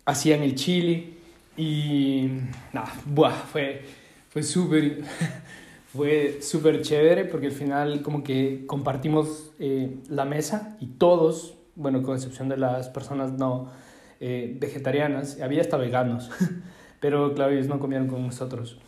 hacían 0.04 0.42
el 0.42 0.56
chili 0.56 1.16
y 1.56 2.28
nada, 2.72 2.92
buah, 3.06 3.30
fue, 3.30 3.82
fue 4.28 4.42
súper 4.42 5.04
fue 5.86 6.42
súper 6.42 6.82
chévere 6.82 7.24
porque 7.26 7.46
al 7.46 7.52
final 7.52 8.02
como 8.02 8.24
que 8.24 8.64
compartimos 8.66 9.52
eh, 9.60 9.98
la 10.08 10.24
mesa 10.24 10.76
y 10.80 10.86
todos, 10.86 11.54
bueno, 11.76 12.02
con 12.02 12.16
excepción 12.16 12.48
de 12.48 12.56
las 12.56 12.88
personas 12.88 13.32
no 13.32 13.70
eh, 14.18 14.56
vegetarianas, 14.58 15.40
había 15.40 15.60
hasta 15.60 15.76
veganos, 15.76 16.28
pero 17.00 17.34
claro, 17.34 17.52
ellos 17.52 17.68
no 17.68 17.78
comieron 17.78 18.08
con 18.08 18.26
nosotros. 18.26 18.80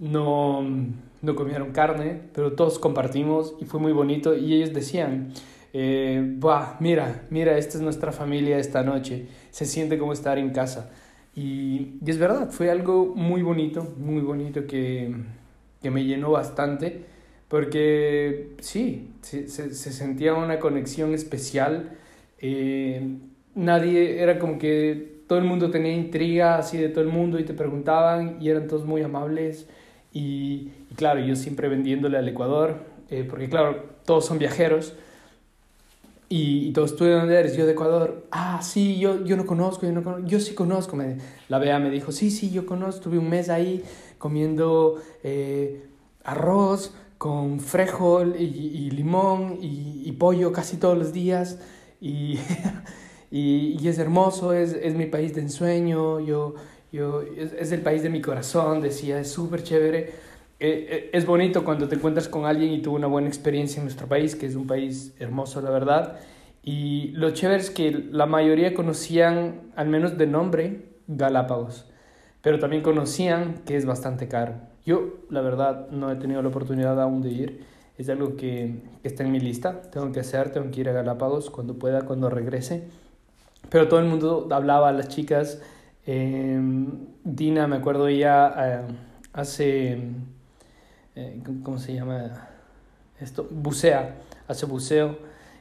No, 0.00 0.62
no 1.22 1.36
comieron 1.36 1.70
carne, 1.70 2.20
pero 2.34 2.54
todos 2.54 2.78
compartimos 2.80 3.54
y 3.60 3.66
fue 3.66 3.78
muy 3.78 3.92
bonito 3.92 4.36
y 4.36 4.54
ellos 4.54 4.72
decían, 4.72 5.32
eh, 5.72 6.36
mira, 6.80 7.26
mira, 7.30 7.56
esta 7.58 7.78
es 7.78 7.82
nuestra 7.82 8.10
familia 8.10 8.58
esta 8.58 8.82
noche, 8.82 9.28
se 9.50 9.66
siente 9.66 9.98
como 9.98 10.12
estar 10.12 10.38
en 10.38 10.50
casa. 10.50 10.90
Y, 11.36 11.98
y 12.04 12.10
es 12.10 12.18
verdad, 12.18 12.50
fue 12.50 12.70
algo 12.70 13.14
muy 13.14 13.42
bonito, 13.42 13.94
muy 13.98 14.20
bonito 14.20 14.66
que 14.66 15.14
que 15.82 15.90
me 15.90 16.04
llenó 16.04 16.30
bastante, 16.30 17.04
porque 17.48 18.54
sí, 18.60 19.10
se, 19.22 19.48
se, 19.48 19.74
se 19.74 19.92
sentía 19.92 20.34
una 20.34 20.58
conexión 20.58 21.14
especial. 21.14 21.96
Eh, 22.38 23.16
nadie, 23.54 24.22
era 24.22 24.38
como 24.38 24.58
que 24.58 25.20
todo 25.26 25.38
el 25.38 25.44
mundo 25.44 25.70
tenía 25.70 25.92
intriga 25.92 26.58
así 26.58 26.78
de 26.78 26.88
todo 26.88 27.02
el 27.02 27.10
mundo 27.10 27.38
y 27.38 27.44
te 27.44 27.54
preguntaban 27.54 28.38
y 28.40 28.50
eran 28.50 28.66
todos 28.68 28.84
muy 28.84 29.02
amables. 29.02 29.68
Y, 30.12 30.70
y 30.90 30.94
claro, 30.96 31.20
yo 31.20 31.36
siempre 31.36 31.68
vendiéndole 31.68 32.18
al 32.18 32.28
Ecuador, 32.28 32.76
eh, 33.10 33.26
porque 33.28 33.48
claro, 33.48 33.84
todos 34.04 34.26
son 34.26 34.38
viajeros. 34.38 34.94
Y, 36.28 36.68
y, 36.68 36.72
todos, 36.72 36.94
¿tú 36.94 37.04
de 37.04 37.12
dónde 37.12 37.36
eres? 37.36 37.56
Yo 37.56 37.66
de 37.66 37.72
Ecuador. 37.72 38.26
Ah, 38.30 38.60
sí, 38.62 39.00
yo, 39.00 39.24
yo 39.24 39.36
no 39.36 39.46
conozco, 39.46 39.84
yo 39.84 39.92
no 39.92 40.02
conozco. 40.02 40.26
Yo 40.26 40.38
sí 40.38 40.54
conozco. 40.54 40.96
Me, 40.96 41.16
la 41.48 41.58
Bea 41.58 41.78
me 41.80 41.90
dijo, 41.90 42.12
sí, 42.12 42.30
sí, 42.30 42.50
yo 42.50 42.66
conozco. 42.66 42.96
Estuve 42.96 43.18
un 43.18 43.28
mes 43.28 43.48
ahí 43.48 43.82
comiendo 44.18 45.02
eh, 45.24 45.86
arroz 46.22 46.94
con 47.18 47.60
frijol 47.60 48.36
y, 48.38 48.44
y 48.44 48.90
limón 48.92 49.58
y, 49.60 50.02
y, 50.06 50.12
pollo 50.12 50.52
casi 50.52 50.76
todos 50.76 50.96
los 50.96 51.12
días. 51.12 51.58
Y, 52.00 52.38
es 53.30 53.98
hermoso, 53.98 54.52
es, 54.52 54.72
es, 54.72 54.94
mi 54.94 55.06
país 55.06 55.34
de 55.34 55.40
ensueño. 55.42 56.20
Yo, 56.20 56.54
yo, 56.92 57.22
es, 57.22 57.52
es 57.52 57.72
el 57.72 57.80
país 57.80 58.02
de 58.02 58.10
mi 58.10 58.20
corazón, 58.20 58.80
decía, 58.80 59.20
es 59.20 59.30
súper 59.30 59.62
chévere. 59.62 60.12
Eh, 60.62 61.08
es 61.14 61.24
bonito 61.24 61.64
cuando 61.64 61.88
te 61.88 61.94
encuentras 61.94 62.28
con 62.28 62.44
alguien 62.44 62.72
y 62.72 62.82
tuvo 62.82 62.96
una 62.96 63.06
buena 63.06 63.28
experiencia 63.28 63.78
en 63.78 63.84
nuestro 63.84 64.06
país, 64.06 64.36
que 64.36 64.46
es 64.46 64.54
un 64.54 64.66
país 64.66 65.14
hermoso, 65.18 65.62
la 65.62 65.70
verdad. 65.70 66.18
Y 66.62 67.08
lo 67.12 67.30
chévere 67.30 67.60
es 67.60 67.70
que 67.70 67.90
la 67.90 68.26
mayoría 68.26 68.74
conocían, 68.74 69.72
al 69.76 69.88
menos 69.88 70.18
de 70.18 70.26
nombre, 70.26 70.90
Galápagos, 71.06 71.86
pero 72.42 72.58
también 72.58 72.82
conocían 72.82 73.62
que 73.64 73.76
es 73.76 73.86
bastante 73.86 74.28
caro. 74.28 74.54
Yo, 74.84 75.18
la 75.30 75.40
verdad, 75.40 75.88
no 75.90 76.10
he 76.10 76.16
tenido 76.16 76.42
la 76.42 76.48
oportunidad 76.48 77.00
aún 77.00 77.22
de 77.22 77.30
ir. 77.30 77.64
Es 77.98 78.08
algo 78.08 78.36
que, 78.36 78.82
está 79.02 79.24
en 79.24 79.32
mi 79.32 79.40
lista. 79.40 79.82
Tengo 79.90 80.12
que 80.12 80.20
hacer, 80.20 80.50
tengo 80.52 80.70
que 80.70 80.80
ir 80.80 80.88
a 80.88 80.92
Galápagos 80.92 81.50
cuando 81.50 81.78
pueda, 81.78 82.02
cuando 82.02 82.30
regrese. 82.30 82.88
Pero 83.68 83.88
todo 83.88 84.00
el 84.00 84.06
mundo 84.06 84.48
hablaba, 84.50 84.92
las 84.92 85.08
chicas. 85.08 85.60
Eh, 86.12 86.58
Dina, 87.22 87.68
me 87.68 87.76
acuerdo 87.76 88.08
ella 88.08 88.52
eh, 88.58 88.80
hace 89.32 89.92
eh, 91.14 91.40
¿cómo 91.62 91.78
se 91.78 91.94
llama 91.94 92.48
esto? 93.20 93.46
Bucea, 93.48 94.16
hace 94.48 94.66
buceo. 94.66 95.18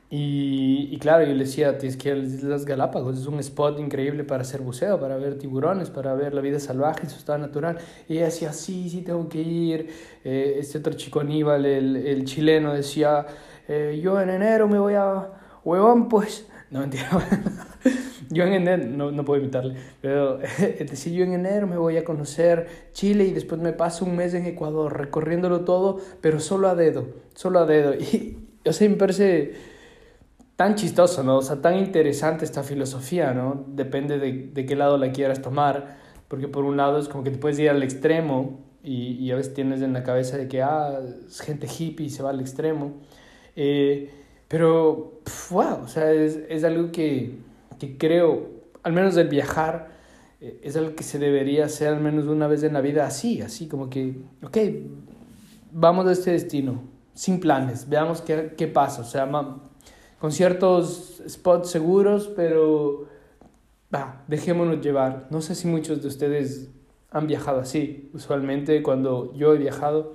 Y, 0.09 0.89
y, 0.91 0.97
claro, 0.97 1.23
yo 1.23 1.33
le 1.33 1.43
decía, 1.43 1.77
tienes 1.77 1.95
que 1.97 2.09
ir 2.09 2.45
a 2.45 2.47
las 2.47 2.65
Galápagos, 2.65 3.19
es 3.19 3.27
un 3.27 3.38
spot 3.39 3.79
increíble 3.79 4.23
para 4.23 4.41
hacer 4.41 4.62
buceo, 4.62 4.99
para 4.99 5.17
ver 5.17 5.38
tiburones, 5.38 5.91
para 5.91 6.15
ver 6.15 6.33
la 6.33 6.41
vida 6.41 6.59
salvaje 6.59 7.03
en 7.03 7.12
su 7.12 7.17
estado 7.19 7.38
natural. 7.38 7.77
Y 8.07 8.13
ella 8.13 8.25
decía, 8.25 8.51
sí, 8.51 8.89
sí, 8.89 9.03
tengo 9.03 9.29
que 9.29 9.41
ir. 9.41 9.93
Eh, 10.23 10.55
este 10.57 10.79
otro 10.79 10.93
chico 10.93 11.19
Aníbal, 11.19 11.63
el, 11.67 11.95
el 11.95 12.25
chileno, 12.25 12.73
decía, 12.73 13.27
yo 14.01 14.19
en 14.19 14.31
enero 14.31 14.67
me 14.67 14.79
voy 14.79 14.95
a 14.95 15.27
huevón, 15.63 16.09
pues. 16.09 16.47
No, 16.71 16.79
mentira. 16.79 17.07
yo 18.29 18.43
en 18.43 18.53
enero, 18.53 18.85
no, 18.85 19.11
no 19.11 19.25
puedo 19.25 19.41
evitarle, 19.41 19.75
pero 20.01 20.37
decía 20.79 21.13
yo 21.13 21.23
en 21.23 21.33
enero 21.33 21.67
me 21.67 21.77
voy 21.77 21.97
a 21.97 22.03
conocer 22.03 22.67
Chile 22.93 23.25
y 23.25 23.31
después 23.31 23.59
me 23.59 23.73
paso 23.73 24.05
un 24.05 24.15
mes 24.15 24.33
en 24.33 24.45
Ecuador 24.45 24.97
recorriéndolo 24.97 25.61
todo, 25.61 25.99
pero 26.21 26.39
solo 26.39 26.69
a 26.69 26.75
dedo, 26.75 27.07
solo 27.33 27.59
a 27.59 27.65
dedo. 27.65 27.93
Y, 27.99 28.37
o 28.67 28.73
sea, 28.73 28.89
me 28.89 28.97
parece 28.97 29.53
tan 30.55 30.75
chistoso, 30.75 31.23
¿no? 31.23 31.37
O 31.37 31.41
sea, 31.41 31.61
tan 31.61 31.77
interesante 31.77 32.43
esta 32.43 32.63
filosofía, 32.63 33.33
¿no? 33.33 33.65
Depende 33.67 34.19
de, 34.19 34.49
de 34.53 34.65
qué 34.65 34.75
lado 34.75 34.97
la 34.97 35.11
quieras 35.11 35.41
tomar, 35.41 35.97
porque 36.27 36.47
por 36.47 36.65
un 36.65 36.75
lado 36.77 36.99
es 36.99 37.07
como 37.07 37.23
que 37.23 37.31
te 37.31 37.37
puedes 37.37 37.57
ir 37.59 37.69
al 37.69 37.81
extremo 37.81 38.59
y, 38.83 39.13
y 39.13 39.31
a 39.31 39.35
veces 39.35 39.53
tienes 39.53 39.81
en 39.81 39.93
la 39.93 40.03
cabeza 40.03 40.37
de 40.37 40.47
que, 40.47 40.61
ah, 40.61 40.99
es 41.27 41.41
gente 41.41 41.67
hippie 41.67 42.07
y 42.07 42.09
se 42.09 42.23
va 42.23 42.31
al 42.31 42.41
extremo. 42.41 42.93
Eh, 43.55 44.09
pero, 44.47 45.21
wow, 45.49 45.83
o 45.83 45.87
sea, 45.87 46.11
es, 46.11 46.39
es 46.49 46.63
algo 46.63 46.91
que, 46.91 47.37
que, 47.79 47.97
creo, 47.97 48.49
al 48.83 48.93
menos 48.93 49.15
del 49.15 49.27
viajar, 49.27 49.89
eh, 50.41 50.59
es 50.63 50.75
algo 50.75 50.95
que 50.95 51.03
se 51.03 51.19
debería 51.19 51.65
hacer 51.65 51.89
al 51.89 51.99
menos 51.99 52.25
una 52.25 52.47
vez 52.47 52.63
en 52.63 52.73
la 52.73 52.81
vida 52.81 53.05
así, 53.05 53.41
así 53.41 53.67
como 53.67 53.89
que, 53.89 54.15
ok, 54.43 54.57
vamos 55.71 56.05
a 56.07 56.11
este 56.11 56.31
destino, 56.31 56.81
sin 57.13 57.39
planes, 57.39 57.89
veamos 57.89 58.21
qué, 58.21 58.53
qué 58.57 58.67
pasa, 58.67 59.01
o 59.01 59.05
sea, 59.05 59.29
con 60.19 60.31
ciertos 60.31 61.23
spots 61.27 61.69
seguros, 61.69 62.29
pero 62.35 63.07
va, 63.93 64.23
dejémonos 64.27 64.81
llevar. 64.81 65.27
No 65.29 65.41
sé 65.41 65.55
si 65.55 65.67
muchos 65.67 66.01
de 66.01 66.07
ustedes 66.09 66.69
han 67.11 67.27
viajado 67.27 67.59
así. 67.61 68.09
Usualmente 68.13 68.83
cuando 68.83 69.33
yo 69.33 69.53
he 69.53 69.57
viajado 69.57 70.13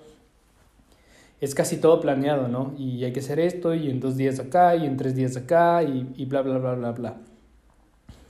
es 1.41 1.55
casi 1.55 1.79
todo 1.79 2.01
planeado, 2.01 2.49
¿no? 2.49 2.75
Y 2.79 3.05
hay 3.05 3.13
que 3.13 3.21
hacer 3.21 3.41
esto 3.41 3.75
y 3.75 3.91
en 3.91 4.01
dos 4.01 4.17
días 4.17 4.39
acá 4.41 4.77
y 4.77 4.87
en 4.87 4.97
tres 4.97 5.15
días 5.15 5.37
acá 5.37 5.83
y, 5.83 6.13
y 6.17 6.25
bla, 6.27 6.43
bla, 6.43 6.59
bla, 6.59 6.75
bla, 6.75 6.93
bla. 6.93 7.17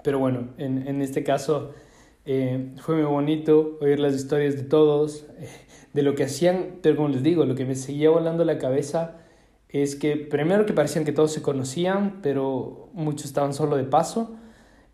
Pero 0.04 0.20
bueno, 0.20 0.50
en, 0.58 0.86
en 0.86 1.02
este 1.02 1.24
caso 1.24 1.72
eh, 2.26 2.72
fue 2.80 2.96
muy 2.96 3.04
bonito 3.04 3.78
oír 3.80 4.00
las 4.00 4.14
historias 4.14 4.56
de 4.56 4.62
todos, 4.62 5.26
de 5.92 6.02
lo 6.02 6.14
que 6.14 6.24
hacían, 6.24 6.76
pero 6.82 6.96
como 6.96 7.08
les 7.08 7.22
digo, 7.22 7.44
lo 7.44 7.54
que 7.54 7.64
me 7.64 7.74
seguía 7.74 8.10
volando 8.10 8.44
la 8.44 8.58
cabeza 8.58 9.16
es 9.68 9.96
que 9.96 10.16
primero 10.16 10.66
que 10.66 10.72
parecían 10.72 11.04
que 11.04 11.12
todos 11.12 11.32
se 11.32 11.42
conocían, 11.42 12.20
pero 12.22 12.90
muchos 12.92 13.26
estaban 13.26 13.52
solo 13.52 13.76
de 13.76 13.84
paso. 13.84 14.36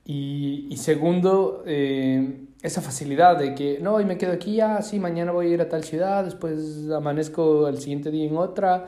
Y, 0.05 0.67
y 0.71 0.77
segundo, 0.79 1.63
eh, 1.67 2.47
esa 2.63 2.81
facilidad 2.81 3.39
de 3.39 3.55
que, 3.55 3.79
no, 3.81 3.95
hoy 3.95 4.05
me 4.05 4.17
quedo 4.17 4.33
aquí, 4.33 4.57
ya, 4.57 4.81
sí, 4.83 4.99
mañana 4.99 5.33
voy 5.33 5.49
a 5.49 5.51
ir 5.51 5.61
a 5.61 5.69
tal 5.69 5.85
ciudad, 5.85 6.25
después 6.25 6.91
amanezco 6.91 7.67
al 7.67 7.79
siguiente 7.79 8.11
día 8.11 8.27
en 8.27 8.37
otra, 8.37 8.87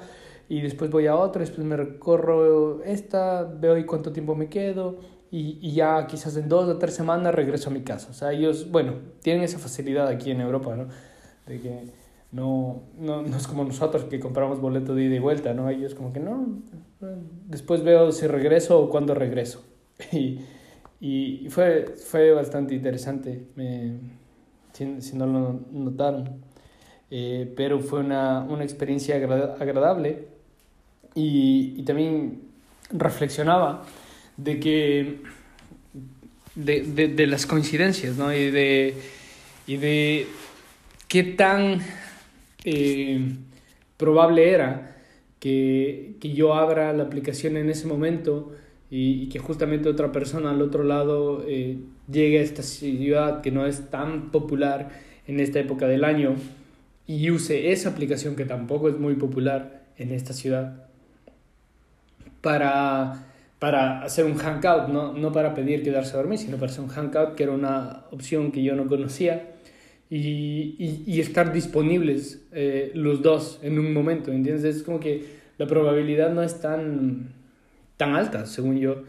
y 0.49 0.61
después 0.61 0.91
voy 0.91 1.07
a 1.07 1.17
otra, 1.17 1.41
después 1.41 1.67
me 1.67 1.77
recorro 1.77 2.83
esta, 2.85 3.45
veo 3.45 3.75
ahí 3.75 3.85
cuánto 3.85 4.13
tiempo 4.13 4.35
me 4.35 4.49
quedo, 4.49 4.99
y, 5.33 5.59
y 5.63 5.73
ya 5.73 6.07
quizás 6.07 6.37
en 6.37 6.49
dos 6.49 6.69
o 6.69 6.79
tres 6.79 6.95
semanas 6.95 7.35
regreso 7.35 7.71
a 7.71 7.73
mi 7.73 7.81
casa. 7.81 8.09
O 8.11 8.13
sea, 8.13 8.33
ellos, 8.33 8.71
bueno, 8.71 8.93
tienen 9.23 9.43
esa 9.43 9.59
facilidad 9.59 10.07
aquí 10.07 10.31
en 10.31 10.43
Europa, 10.43 10.77
¿no? 10.77 10.89
De 11.47 11.59
que 11.59 11.87
no, 12.33 12.83
no, 12.99 13.23
no 13.23 13.37
es 13.37 13.47
como 13.47 13.65
nosotros 13.65 14.05
que 14.05 14.21
compramos 14.21 14.61
boleto 14.61 14.95
de 14.95 15.05
ida 15.05 15.17
y 15.17 15.19
vuelta, 15.19 15.55
¿no? 15.55 15.71
Ellos 15.71 15.95
como 15.95 16.13
que 16.13 16.21
no, 16.21 16.59
después 17.47 17.83
veo 17.83 18.13
si 18.13 18.27
regreso 18.27 18.79
o 18.79 18.91
cuándo 18.91 19.15
regreso. 19.15 19.65
Y, 20.13 21.45
y 21.45 21.49
fue, 21.51 21.97
fue 21.97 22.31
bastante 22.31 22.77
interesante, 22.77 23.49
me, 23.57 23.95
si, 24.73 25.01
si, 25.01 25.17
no 25.17 25.27
lo 25.27 25.61
notaron. 25.73 26.43
Eh, 27.11 27.53
pero 27.57 27.81
fue 27.81 28.01
una, 28.01 28.41
una 28.49 28.63
experiencia 28.63 29.17
agradable 29.17 30.29
y, 31.17 31.75
y, 31.77 31.83
también 31.83 32.43
reflexionaba 32.91 33.83
de 34.37 34.61
que 34.61 35.19
de, 36.55 36.83
de, 36.83 37.09
de, 37.09 37.27
las 37.27 37.47
coincidencias 37.47 38.17
¿no? 38.17 38.33
y, 38.33 38.51
de, 38.51 38.95
y 39.67 39.77
de 39.77 40.27
qué 41.09 41.23
tan 41.23 41.81
eh, 42.65 43.21
probable 43.97 44.51
era 44.51 44.97
que, 45.41 46.17
que 46.21 46.33
yo 46.33 46.55
abra 46.55 46.93
la 46.93 47.05
aplicación 47.05 47.57
en 47.57 47.71
ese 47.71 47.87
momento 47.87 48.53
y, 48.91 49.23
y, 49.23 49.29
que 49.29 49.39
justamente 49.39 49.89
otra 49.89 50.13
persona 50.13 50.51
al 50.51 50.61
otro 50.61 50.85
lado 50.85 51.45
eh, 51.49 51.79
llegue 52.11 52.39
a 52.39 52.43
esta 52.43 52.63
ciudad 52.63 53.41
que 53.41 53.51
no 53.51 53.67
es 53.67 53.91
tan 53.91 54.31
popular 54.31 54.91
en 55.27 55.41
esta 55.41 55.59
época 55.59 55.87
del 55.87 56.05
año 56.05 56.37
y 57.07 57.31
use 57.31 57.73
esa 57.73 57.91
aplicación 57.91 58.37
que 58.37 58.45
tampoco 58.45 58.89
es 58.89 58.99
muy 58.99 59.15
popular 59.15 59.83
en 59.97 60.13
esta 60.13 60.33
ciudad 60.33 60.87
para, 62.43 63.32
para 63.63 64.03
hacer 64.03 64.25
un 64.25 64.35
hangout, 64.35 64.89
¿no? 64.89 65.13
no 65.13 65.31
para 65.31 65.55
pedir 65.55 65.85
quedarse 65.85 66.15
a 66.15 66.17
dormir, 66.17 66.41
sino 66.41 66.57
para 66.57 66.73
hacer 66.73 66.83
un 66.83 66.91
hangout, 66.91 67.37
que 67.37 67.45
era 67.45 67.53
una 67.53 68.07
opción 68.11 68.51
que 68.51 68.61
yo 68.61 68.75
no 68.75 68.89
conocía, 68.89 69.53
y, 70.11 70.75
y, 70.81 71.05
y 71.07 71.21
estar 71.21 71.53
disponibles 71.53 72.45
eh, 72.51 72.91
los 72.95 73.23
dos 73.23 73.61
en 73.63 73.79
un 73.79 73.93
momento, 73.93 74.33
¿entiendes? 74.33 74.65
Es 74.65 74.83
como 74.83 74.99
que 74.99 75.23
la 75.59 75.69
probabilidad 75.69 76.35
no 76.35 76.43
es 76.43 76.61
tan 76.61 77.35
tan 77.97 78.17
altas, 78.17 78.51
según 78.51 78.81
yo. 78.81 79.05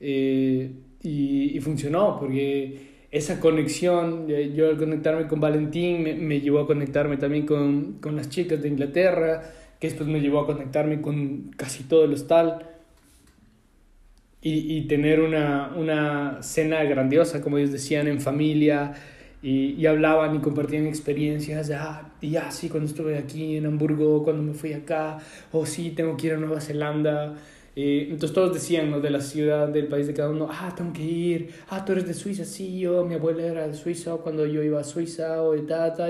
Eh, 0.00 0.70
y, 1.02 1.54
y, 1.54 1.60
funcionó, 1.60 2.18
porque 2.18 3.04
esa 3.10 3.38
conexión, 3.38 4.28
yo 4.28 4.70
al 4.70 4.78
conectarme 4.78 5.28
con 5.28 5.40
Valentín 5.40 6.02
me, 6.02 6.14
me 6.14 6.40
llevó 6.40 6.60
a 6.60 6.66
conectarme 6.66 7.18
también 7.18 7.44
con, 7.44 7.98
con, 8.00 8.16
las 8.16 8.30
chicas 8.30 8.62
de 8.62 8.68
Inglaterra, 8.68 9.42
que 9.78 9.88
después 9.88 10.08
me 10.08 10.22
llevó 10.22 10.40
a 10.40 10.46
conectarme 10.46 11.02
con 11.02 11.50
casi 11.54 11.84
todo 11.84 12.06
el 12.06 12.14
hostal. 12.14 12.79
Y, 14.42 14.76
y 14.76 14.82
tener 14.88 15.20
una, 15.20 15.72
una 15.76 16.42
cena 16.42 16.82
grandiosa, 16.84 17.42
como 17.42 17.58
ellos 17.58 17.72
decían, 17.72 18.08
en 18.08 18.20
familia, 18.20 18.94
y, 19.42 19.74
y, 19.78 19.86
hablaban 19.86 20.34
y 20.36 20.38
compartían 20.40 20.86
experiencias 20.86 21.70
ah, 21.70 22.12
y 22.20 22.36
ah, 22.36 22.50
sí, 22.50 22.68
cuando 22.68 22.88
estuve 22.90 23.16
aquí 23.16 23.56
en 23.56 23.66
Hamburgo, 23.66 24.22
cuando 24.22 24.42
me 24.42 24.52
fui 24.52 24.74
acá, 24.74 25.18
o 25.52 25.60
oh, 25.60 25.66
sí, 25.66 25.90
tengo 25.90 26.16
que 26.16 26.26
ir 26.26 26.34
a 26.34 26.36
Nueva 26.36 26.60
Zelanda, 26.60 27.36
eh, 27.74 28.08
entonces 28.10 28.34
todos 28.34 28.52
decían, 28.52 28.90
¿no? 28.90 29.00
De 29.00 29.10
la 29.10 29.20
ciudad, 29.20 29.68
del 29.68 29.86
país 29.86 30.06
de 30.06 30.12
cada 30.12 30.28
uno, 30.28 30.48
ah, 30.50 30.74
tengo 30.76 30.92
que 30.92 31.02
ir, 31.02 31.50
ah, 31.70 31.84
tú 31.84 31.92
eres 31.92 32.06
de 32.06 32.14
Suiza, 32.14 32.44
sí, 32.44 32.80
yo, 32.80 33.04
mi 33.06 33.14
abuela 33.14 33.42
era 33.42 33.66
de 33.66 33.74
Suiza 33.74 34.16
cuando 34.16 34.44
yo 34.44 34.62
iba 34.62 34.80
a 34.80 34.84
Suiza, 34.84 35.42
o 35.42 35.52
de 35.52 35.62
tata, 35.62 36.08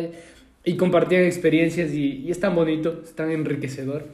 y, 0.64 0.76
compartían 0.76 1.22
experiencias 1.24 1.92
y, 1.92 2.24
y, 2.26 2.30
es 2.30 2.40
tan 2.40 2.54
bonito, 2.54 3.02
es 3.04 3.14
tan 3.14 3.30
enriquecedor, 3.30 4.04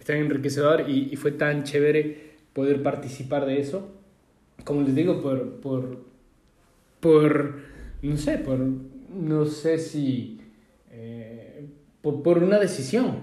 es 0.00 0.06
tan 0.06 0.16
enriquecedor 0.16 0.88
y, 0.88 1.10
y, 1.12 1.16
fue 1.16 1.32
tan 1.32 1.62
chévere 1.62 2.33
poder 2.54 2.82
participar 2.82 3.44
de 3.44 3.60
eso, 3.60 3.88
como 4.64 4.82
les 4.82 4.94
digo, 4.94 5.20
por, 5.20 5.60
por, 5.60 6.04
por 7.00 7.56
no 8.02 8.16
sé, 8.16 8.38
por, 8.38 8.58
no 8.58 9.44
sé 9.46 9.78
si, 9.78 10.40
eh, 10.90 11.66
por, 12.00 12.22
por 12.22 12.42
una 12.42 12.58
decisión, 12.58 13.16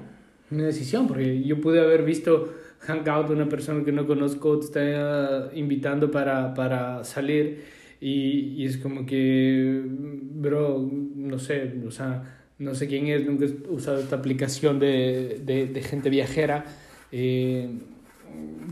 una 0.52 0.66
decisión, 0.66 1.08
porque 1.08 1.42
yo 1.44 1.62
pude 1.62 1.80
haber 1.80 2.04
visto 2.04 2.54
hangout 2.80 3.30
una 3.30 3.48
persona 3.48 3.84
que 3.84 3.92
no 3.92 4.06
conozco, 4.06 4.60
te 4.60 4.66
está 4.66 5.50
invitando 5.56 6.12
para, 6.12 6.54
para 6.54 7.04
salir 7.04 7.64
y, 8.00 8.56
y, 8.58 8.66
es 8.66 8.78
como 8.78 9.06
que, 9.06 9.82
bro, 9.86 10.90
no 11.16 11.40
sé, 11.40 11.74
o 11.88 11.92
sea, 11.92 12.40
no 12.58 12.76
sé 12.76 12.88
quién 12.88 13.08
es, 13.08 13.26
nunca 13.26 13.46
he 13.46 13.72
usado 13.72 14.00
esta 14.00 14.16
aplicación 14.18 14.80
de, 14.80 15.42
de, 15.46 15.68
de 15.68 15.82
gente 15.84 16.10
viajera. 16.10 16.66
Eh, 17.12 17.70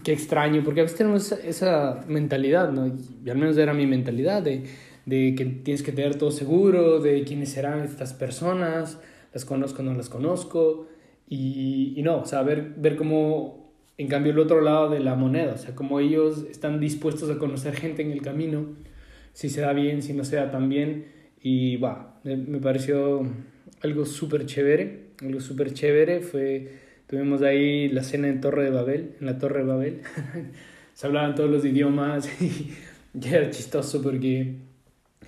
qué 0.03 0.13
extraño, 0.13 0.63
porque 0.63 0.81
a 0.81 0.83
veces 0.83 0.97
tenemos 0.97 1.31
esa, 1.31 2.05
mentalidad, 2.07 2.71
¿no? 2.71 2.87
Y 2.87 3.29
al 3.29 3.37
menos 3.37 3.57
era 3.57 3.73
mi 3.73 3.85
mentalidad 3.85 4.41
de, 4.41 4.63
de 5.05 5.35
que 5.35 5.45
tienes 5.45 5.83
que 5.83 5.91
tener 5.91 6.15
todo 6.15 6.31
seguro, 6.31 6.99
de 6.99 7.23
quiénes 7.23 7.49
serán 7.49 7.81
estas 7.81 8.13
personas, 8.13 8.99
las 9.33 9.45
conozco 9.45 9.81
o 9.81 9.85
no 9.85 9.93
las 9.93 10.09
conozco, 10.09 10.87
y, 11.27 11.93
y 11.95 12.01
no, 12.03 12.21
o 12.21 12.25
sea, 12.25 12.41
ver, 12.41 12.73
ver 12.77 12.95
cómo 12.95 13.59
en 13.99 14.07
cambio, 14.07 14.31
el 14.31 14.39
otro 14.39 14.61
lado 14.61 14.89
de 14.89 15.01
la 15.01 15.15
moneda, 15.15 15.55
o 15.55 15.57
sea, 15.57 15.75
como 15.75 15.99
ellos 15.99 16.45
están 16.49 16.79
dispuestos 16.79 17.29
a 17.29 17.37
conocer 17.37 17.75
gente 17.75 18.01
en 18.01 18.11
el 18.11 18.21
camino, 18.21 18.65
si 19.33 19.49
se 19.49 19.59
da 19.59 19.73
bien, 19.73 20.01
si 20.01 20.13
no 20.13 20.23
se 20.23 20.37
da 20.37 20.49
tan 20.51 20.69
bien, 20.69 21.07
y 21.43 21.75
va, 21.75 22.17
me 22.23 22.59
pareció 22.59 23.29
algo 23.81 24.05
súper 24.05 24.45
chévere, 24.45 25.09
algo 25.21 25.41
súper 25.41 25.73
chévere, 25.73 26.21
fue, 26.21 26.71
tuvimos 27.09 27.41
ahí 27.41 27.89
la 27.89 28.03
cena 28.03 28.27
en 28.27 28.39
Torre 28.39 28.65
de 28.65 28.69
Babel, 28.69 29.15
en 29.19 29.25
la 29.25 29.37
Torre 29.37 29.59
de 29.59 29.65
Babel, 29.65 30.01
se 30.93 31.07
hablaban 31.07 31.35
todos 31.35 31.49
los 31.49 31.65
idiomas 31.65 32.29
y, 32.41 32.73
y 33.19 33.27
era 33.27 33.49
chistoso 33.49 34.01
porque 34.01 34.55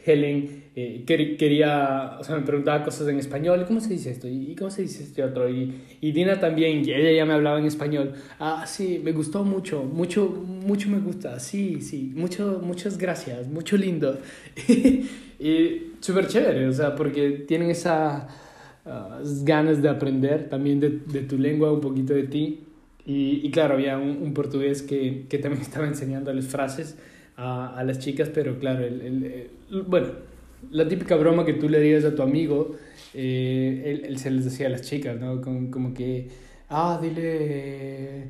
Helen 0.05 0.61
eh, 0.75 1.03
quería, 1.05 2.17
o 2.19 2.23
sea, 2.23 2.35
me 2.37 2.43
preguntaba 2.43 2.83
cosas 2.83 3.07
en 3.09 3.19
español, 3.19 3.65
¿cómo 3.67 3.81
se 3.81 3.89
dice 3.89 4.11
esto? 4.11 4.27
¿Y 4.27 4.55
cómo 4.55 4.71
se 4.71 4.83
dice 4.83 5.03
este 5.03 5.23
otro? 5.23 5.49
Y, 5.49 5.81
y 5.99 6.11
Dina 6.11 6.39
también, 6.39 6.79
ella 6.79 7.11
ya 7.11 7.25
me 7.25 7.33
hablaba 7.33 7.59
en 7.59 7.65
español. 7.65 8.13
Ah, 8.39 8.65
sí, 8.65 9.01
me 9.03 9.11
gustó 9.11 9.43
mucho, 9.43 9.83
mucho, 9.83 10.29
mucho 10.29 10.89
me 10.89 10.99
gusta, 10.99 11.39
sí, 11.39 11.81
sí, 11.81 12.13
mucho, 12.15 12.61
muchas 12.63 12.97
gracias, 12.97 13.47
mucho 13.47 13.75
lindo. 13.75 14.17
y 15.39 15.93
súper 15.99 16.27
chévere, 16.27 16.67
o 16.67 16.73
sea, 16.73 16.95
porque 16.95 17.43
tienen 17.47 17.69
esas 17.69 18.23
uh, 18.85 19.23
ganas 19.43 19.81
de 19.81 19.89
aprender 19.89 20.49
también 20.49 20.79
de, 20.79 20.89
de, 20.89 21.21
tu 21.21 21.37
lengua, 21.37 21.71
un 21.71 21.81
poquito 21.81 22.13
de 22.13 22.23
ti. 22.23 22.61
Y, 23.05 23.41
y 23.45 23.51
claro, 23.51 23.75
había 23.75 23.97
un, 23.97 24.21
un 24.21 24.33
portugués 24.33 24.81
que, 24.81 25.25
que 25.29 25.37
también 25.37 25.61
estaba 25.67 25.87
enseñándoles 25.87 26.47
frases 26.47 26.97
a, 27.37 27.75
a 27.75 27.83
las 27.83 27.99
chicas, 27.99 28.29
pero 28.33 28.59
claro, 28.59 28.85
el, 28.85 29.01
el, 29.01 29.81
bueno, 29.83 30.09
la 30.69 30.87
típica 30.87 31.15
broma 31.15 31.45
que 31.45 31.53
tú 31.53 31.67
le 31.69 31.79
dirías 31.79 32.05
a 32.05 32.15
tu 32.15 32.21
amigo, 32.21 32.75
eh, 33.13 33.83
él, 33.85 34.05
él, 34.05 34.17
se 34.19 34.31
les 34.31 34.45
decía 34.45 34.67
a 34.67 34.69
las 34.69 34.81
chicas, 34.81 35.19
¿no? 35.19 35.41
Como, 35.41 35.71
como 35.71 35.93
que, 35.93 36.27
ah, 36.69 36.99
dile, 37.01 38.27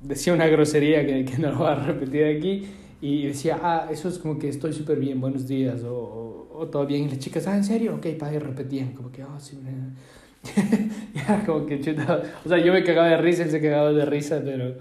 decía 0.00 0.32
una 0.32 0.46
grosería 0.46 1.04
que, 1.06 1.24
que 1.24 1.38
no 1.38 1.50
lo 1.50 1.58
voy 1.58 1.68
a 1.68 1.74
repetir 1.74 2.24
aquí, 2.24 2.66
y 3.00 3.26
decía, 3.26 3.58
ah, 3.62 3.88
eso 3.90 4.08
es 4.08 4.18
como 4.18 4.38
que 4.38 4.48
estoy 4.48 4.72
súper 4.72 4.98
bien, 4.98 5.20
buenos 5.20 5.46
días, 5.46 5.82
o, 5.84 5.94
o, 5.94 6.58
o, 6.58 6.66
todo 6.68 6.86
bien, 6.86 7.04
y 7.04 7.08
las 7.08 7.18
chicas, 7.18 7.46
ah, 7.46 7.56
¿en 7.56 7.64
serio? 7.64 7.94
Ok, 7.96 8.06
pa, 8.18 8.32
y 8.32 8.38
repetían, 8.38 8.92
como 8.92 9.12
que, 9.12 9.22
ah, 9.22 9.28
oh, 9.36 9.40
sí, 9.40 9.58
ya, 11.14 11.44
como 11.44 11.66
que 11.66 11.80
chuta, 11.80 12.22
o 12.44 12.48
sea, 12.48 12.58
yo 12.58 12.72
me 12.72 12.84
cagaba 12.84 13.08
de 13.08 13.16
risa, 13.16 13.42
él 13.42 13.50
se 13.50 13.60
cagaba 13.60 13.92
de 13.92 14.04
risa, 14.04 14.40
pero 14.44 14.76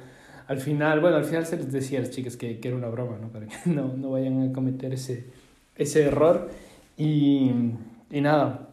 al 0.48 0.60
final, 0.60 1.00
bueno, 1.00 1.18
al 1.18 1.26
final 1.26 1.46
se 1.46 1.58
les 1.58 1.72
decía 1.72 2.00
a 2.00 2.02
las 2.04 2.12
chicas 2.12 2.38
que, 2.38 2.60
que 2.60 2.68
era 2.68 2.78
una 2.78 2.88
broma, 2.88 3.18
¿no? 3.20 3.30
Para 3.30 3.48
que 3.48 3.56
no, 3.70 3.94
no 3.96 4.12
vayan 4.12 4.50
a 4.50 4.54
cometer 4.54 4.94
ese, 4.94 5.26
ese 5.76 6.04
error. 6.04 6.50
Y, 6.98 7.52
y 8.12 8.22
nada, 8.22 8.70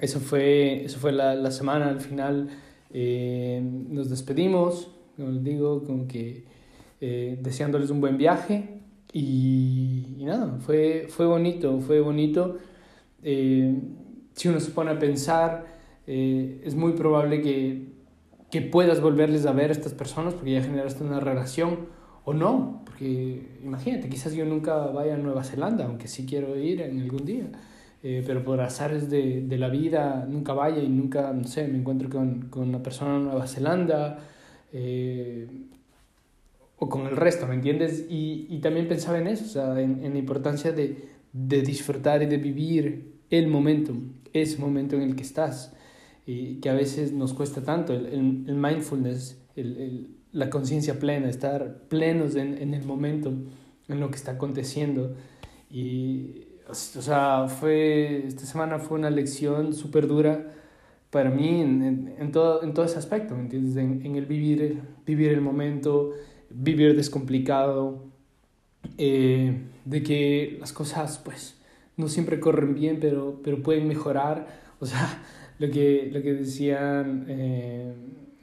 eso 0.00 0.20
fue, 0.20 0.84
eso 0.84 0.98
fue 0.98 1.12
la, 1.12 1.34
la 1.34 1.50
semana, 1.50 1.88
al 1.88 2.00
final 2.00 2.50
eh, 2.92 3.60
nos 3.62 4.10
despedimos, 4.10 4.90
como 5.16 5.30
les 5.30 5.42
digo, 5.42 5.84
como 5.84 6.06
que 6.06 6.44
eh, 7.00 7.38
deseándoles 7.40 7.90
un 7.90 8.00
buen 8.00 8.16
viaje. 8.18 8.80
Y, 9.12 10.16
y, 10.18 10.24
nada, 10.24 10.58
fue, 10.60 11.06
fue 11.08 11.26
bonito, 11.26 11.80
fue 11.80 12.00
bonito. 12.00 12.58
Eh, 13.22 13.74
si 14.34 14.48
uno 14.48 14.60
se 14.60 14.70
pone 14.70 14.90
a 14.90 14.98
pensar, 14.98 15.66
eh, 16.06 16.60
es 16.64 16.74
muy 16.74 16.92
probable 16.92 17.40
que 17.40 17.98
que 18.50 18.62
puedas 18.62 19.00
volverles 19.00 19.46
a 19.46 19.52
ver 19.52 19.70
a 19.70 19.72
estas 19.72 19.94
personas 19.94 20.34
porque 20.34 20.52
ya 20.52 20.62
generaste 20.62 21.04
una 21.04 21.20
relación 21.20 21.86
o 22.24 22.34
no, 22.34 22.82
porque 22.84 23.58
imagínate, 23.62 24.08
quizás 24.08 24.34
yo 24.34 24.44
nunca 24.44 24.76
vaya 24.88 25.14
a 25.14 25.18
Nueva 25.18 25.44
Zelanda, 25.44 25.86
aunque 25.86 26.08
sí 26.08 26.26
quiero 26.26 26.56
ir 26.56 26.80
en 26.82 27.00
algún 27.00 27.24
día, 27.24 27.46
eh, 28.02 28.22
pero 28.26 28.44
por 28.44 28.60
azares 28.60 29.10
de, 29.10 29.42
de, 29.42 29.58
la 29.58 29.68
vida 29.68 30.26
nunca 30.28 30.52
vaya 30.52 30.82
y 30.82 30.88
nunca, 30.88 31.32
no 31.32 31.44
sé, 31.44 31.66
me 31.68 31.78
encuentro 31.78 32.08
con, 32.08 32.48
con 32.48 32.68
una 32.68 32.82
persona 32.82 33.16
en 33.16 33.24
Nueva 33.24 33.46
Zelanda 33.46 34.18
eh, 34.72 35.48
o 36.78 36.88
con 36.88 37.06
el 37.06 37.16
resto, 37.16 37.46
¿me 37.46 37.54
entiendes? 37.54 38.06
Y, 38.08 38.46
y 38.48 38.60
también 38.60 38.88
pensaba 38.88 39.18
en 39.18 39.26
eso, 39.26 39.44
o 39.44 39.48
sea, 39.48 39.80
en, 39.80 40.04
en 40.04 40.12
la 40.12 40.18
importancia 40.18 40.72
de, 40.72 41.08
de 41.32 41.62
disfrutar 41.62 42.22
y 42.22 42.26
de 42.26 42.36
vivir 42.36 43.18
el 43.30 43.48
momento, 43.48 43.94
ese 44.32 44.58
momento 44.58 44.96
en 44.96 45.02
el 45.02 45.16
que 45.16 45.22
estás 45.22 45.74
y 46.26 46.56
que 46.56 46.68
a 46.68 46.74
veces 46.74 47.12
nos 47.12 47.32
cuesta 47.32 47.62
tanto, 47.62 47.94
el, 47.94 48.06
el, 48.06 48.44
el 48.48 48.54
mindfulness, 48.54 49.40
el, 49.56 50.08
la 50.32 50.50
conciencia 50.50 50.98
plena, 50.98 51.28
estar 51.28 51.84
plenos 51.88 52.36
en, 52.36 52.58
en, 52.58 52.74
el 52.74 52.84
momento, 52.84 53.32
en 53.88 54.00
lo 54.00 54.10
que 54.10 54.16
está 54.16 54.32
aconteciendo. 54.32 55.14
Y, 55.70 56.44
o 56.68 56.74
sea, 56.74 57.48
fue, 57.48 58.26
esta 58.26 58.44
semana 58.44 58.78
fue 58.78 58.98
una 58.98 59.08
lección 59.08 59.72
súper 59.72 60.06
dura 60.06 60.52
para 61.08 61.30
mí 61.30 61.62
en, 61.62 62.14
en, 62.18 62.30
todo, 62.30 62.62
en 62.62 62.74
todo 62.74 62.84
ese 62.84 62.98
aspecto, 62.98 63.34
¿me 63.34 63.42
entiendes? 63.44 63.76
En, 63.76 64.04
en 64.04 64.16
el 64.16 64.26
vivir, 64.26 64.82
vivir 65.06 65.30
el 65.30 65.40
momento, 65.40 66.12
vivir 66.50 66.96
descomplicado, 66.96 68.04
eh, 68.96 69.62
de 69.84 70.02
que 70.02 70.56
las 70.60 70.72
cosas, 70.72 71.18
pues, 71.24 71.60
no 71.96 72.08
siempre 72.08 72.40
corren 72.40 72.74
bien, 72.74 72.98
pero, 73.00 73.40
pero 73.42 73.62
pueden 73.62 73.88
mejorar. 73.88 74.46
O 74.80 74.86
sea, 74.86 75.22
lo 75.58 75.70
que, 75.70 76.08
lo 76.12 76.22
que 76.22 76.34
decían, 76.34 77.26
eh, 77.28 77.92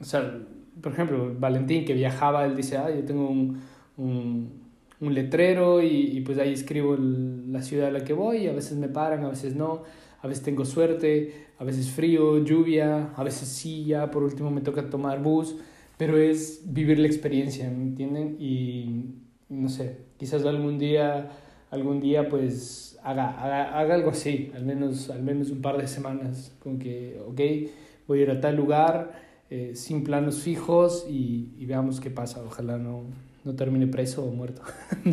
o 0.00 0.04
sea, 0.04 0.38
por 0.80 0.92
ejemplo, 0.92 1.34
Valentín 1.38 1.84
que 1.84 1.94
viajaba, 1.94 2.44
él 2.44 2.54
dice, 2.54 2.76
ah, 2.76 2.90
yo 2.94 3.02
tengo 3.04 3.28
un, 3.28 3.62
un, 3.96 5.14
letrero 5.14 5.82
y, 5.82 6.16
y, 6.16 6.20
pues 6.20 6.38
ahí 6.38 6.52
escribo 6.52 6.96
la 6.98 7.62
ciudad 7.62 7.88
a 7.88 7.90
la 7.90 8.04
que 8.04 8.12
voy, 8.12 8.46
a 8.46 8.52
veces 8.52 8.76
me 8.76 8.88
paran, 8.88 9.24
a 9.24 9.28
veces 9.28 9.54
no, 9.54 9.84
a 10.20 10.26
veces 10.26 10.44
tengo 10.44 10.64
suerte, 10.64 11.46
a 11.58 11.64
veces 11.64 11.90
frío, 11.90 12.44
lluvia, 12.44 13.12
a 13.16 13.24
veces 13.24 13.48
sí, 13.48 13.84
ya 13.86 14.10
por 14.10 14.22
último 14.22 14.50
me 14.50 14.60
toca 14.60 14.90
tomar 14.90 15.22
bus, 15.22 15.56
pero 15.96 16.18
es 16.18 16.62
vivir 16.64 16.98
la 16.98 17.06
experiencia, 17.06 17.70
¿me 17.70 17.82
entienden? 17.82 18.36
Y 18.38 19.14
no 19.48 19.68
sé, 19.68 19.98
quizás 20.18 20.44
algún 20.44 20.78
día, 20.78 21.30
algún 21.70 22.00
día 22.00 22.28
pues 22.28 22.98
haga, 23.02 23.30
haga, 23.30 23.78
haga, 23.78 23.94
algo 23.94 24.10
así, 24.10 24.50
al 24.54 24.64
menos, 24.64 25.10
al 25.10 25.22
menos 25.22 25.50
un 25.50 25.62
par 25.62 25.78
de 25.78 25.86
semanas, 25.86 26.52
como 26.58 26.78
que, 26.78 27.20
ok, 27.26 27.40
voy 28.06 28.20
a 28.20 28.22
ir 28.22 28.30
a 28.30 28.40
tal 28.40 28.56
lugar 28.56 29.12
eh, 29.48 29.72
sin 29.74 30.04
planos 30.04 30.40
fijos 30.40 31.06
y, 31.08 31.54
y, 31.58 31.66
veamos 31.66 32.00
qué 32.00 32.10
pasa, 32.10 32.42
ojalá 32.44 32.78
no, 32.78 33.04
no 33.44 33.54
termine 33.54 33.86
preso 33.86 34.24
o 34.24 34.30
muerto, 34.32 34.62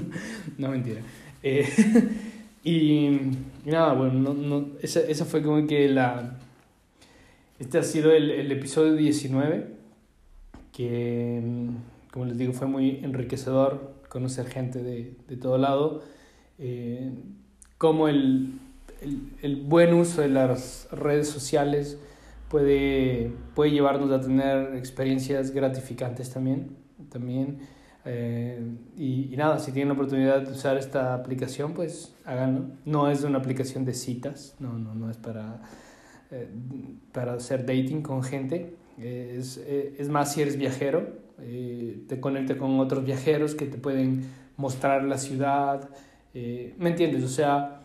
no 0.58 0.70
mentira. 0.70 1.02
Eh, 1.44 1.68
y, 2.64 2.72
y, 2.72 3.32
nada, 3.66 3.94
bueno, 3.94 4.14
no, 4.14 4.34
no, 4.34 4.68
esa, 4.82 5.02
esa 5.02 5.26
fue 5.26 5.42
como 5.42 5.66
que 5.68 5.88
la... 5.88 6.40
Este 7.60 7.78
ha 7.78 7.84
sido 7.84 8.12
el, 8.12 8.32
el 8.32 8.52
episodio 8.52 8.96
19, 8.96 9.73
que 10.74 11.70
como 12.12 12.26
les 12.26 12.38
digo 12.38 12.54
fue 12.54 12.68
muy 12.68 13.00
enriquecedor 13.04 13.94
conocer 14.10 14.48
gente 14.48 14.84
de, 14.84 15.16
de 15.28 15.38
todo 15.38 15.58
lado. 15.58 16.04
Eh, 16.60 17.12
cómo 17.78 18.08
el, 18.08 18.60
el, 19.02 19.22
el, 19.42 19.56
buen 19.64 19.94
uso 19.94 20.22
de 20.22 20.30
las 20.30 20.88
redes 20.92 21.28
sociales 21.30 22.00
puede, 22.50 23.32
puede 23.56 23.72
llevarnos 23.72 24.12
a 24.12 24.22
tener 24.22 24.76
experiencias 24.76 25.52
gratificantes 25.52 26.30
también. 26.30 26.78
también 27.10 27.60
eh, 28.06 28.62
y, 28.98 29.34
y, 29.34 29.38
nada, 29.38 29.60
si 29.60 29.72
tienen 29.72 29.88
la 29.90 29.94
oportunidad 29.94 30.42
de 30.42 30.52
usar 30.52 30.78
esta 30.78 31.14
aplicación, 31.14 31.74
pues 31.74 32.14
háganlo. 32.26 32.66
No 32.86 33.10
es 33.10 33.24
una 33.24 33.40
aplicación 33.40 33.86
de 33.86 33.94
citas, 33.94 34.56
no, 34.60 34.78
no, 34.78 34.94
no 34.94 35.10
es 35.10 35.18
para, 35.18 35.62
eh, 36.30 36.48
para 37.12 37.34
hacer 37.34 37.62
dating 37.66 38.02
con 38.02 38.22
gente. 38.22 38.76
Es, 38.98 39.58
es 39.58 40.10
más 40.10 40.34
si 40.34 40.42
eres 40.42 40.58
viajero, 40.58 41.08
eh, 41.40 42.00
te 42.08 42.20
conecta 42.20 42.58
con 42.58 42.80
otros 42.80 43.04
viajeros 43.06 43.56
que 43.56 43.66
te 43.66 43.78
pueden 43.78 44.24
mostrar 44.58 45.04
la 45.04 45.18
ciudad, 45.18 45.90
eh, 46.34 46.74
¿Me 46.78 46.90
entiendes? 46.90 47.24
O 47.24 47.28
sea, 47.28 47.82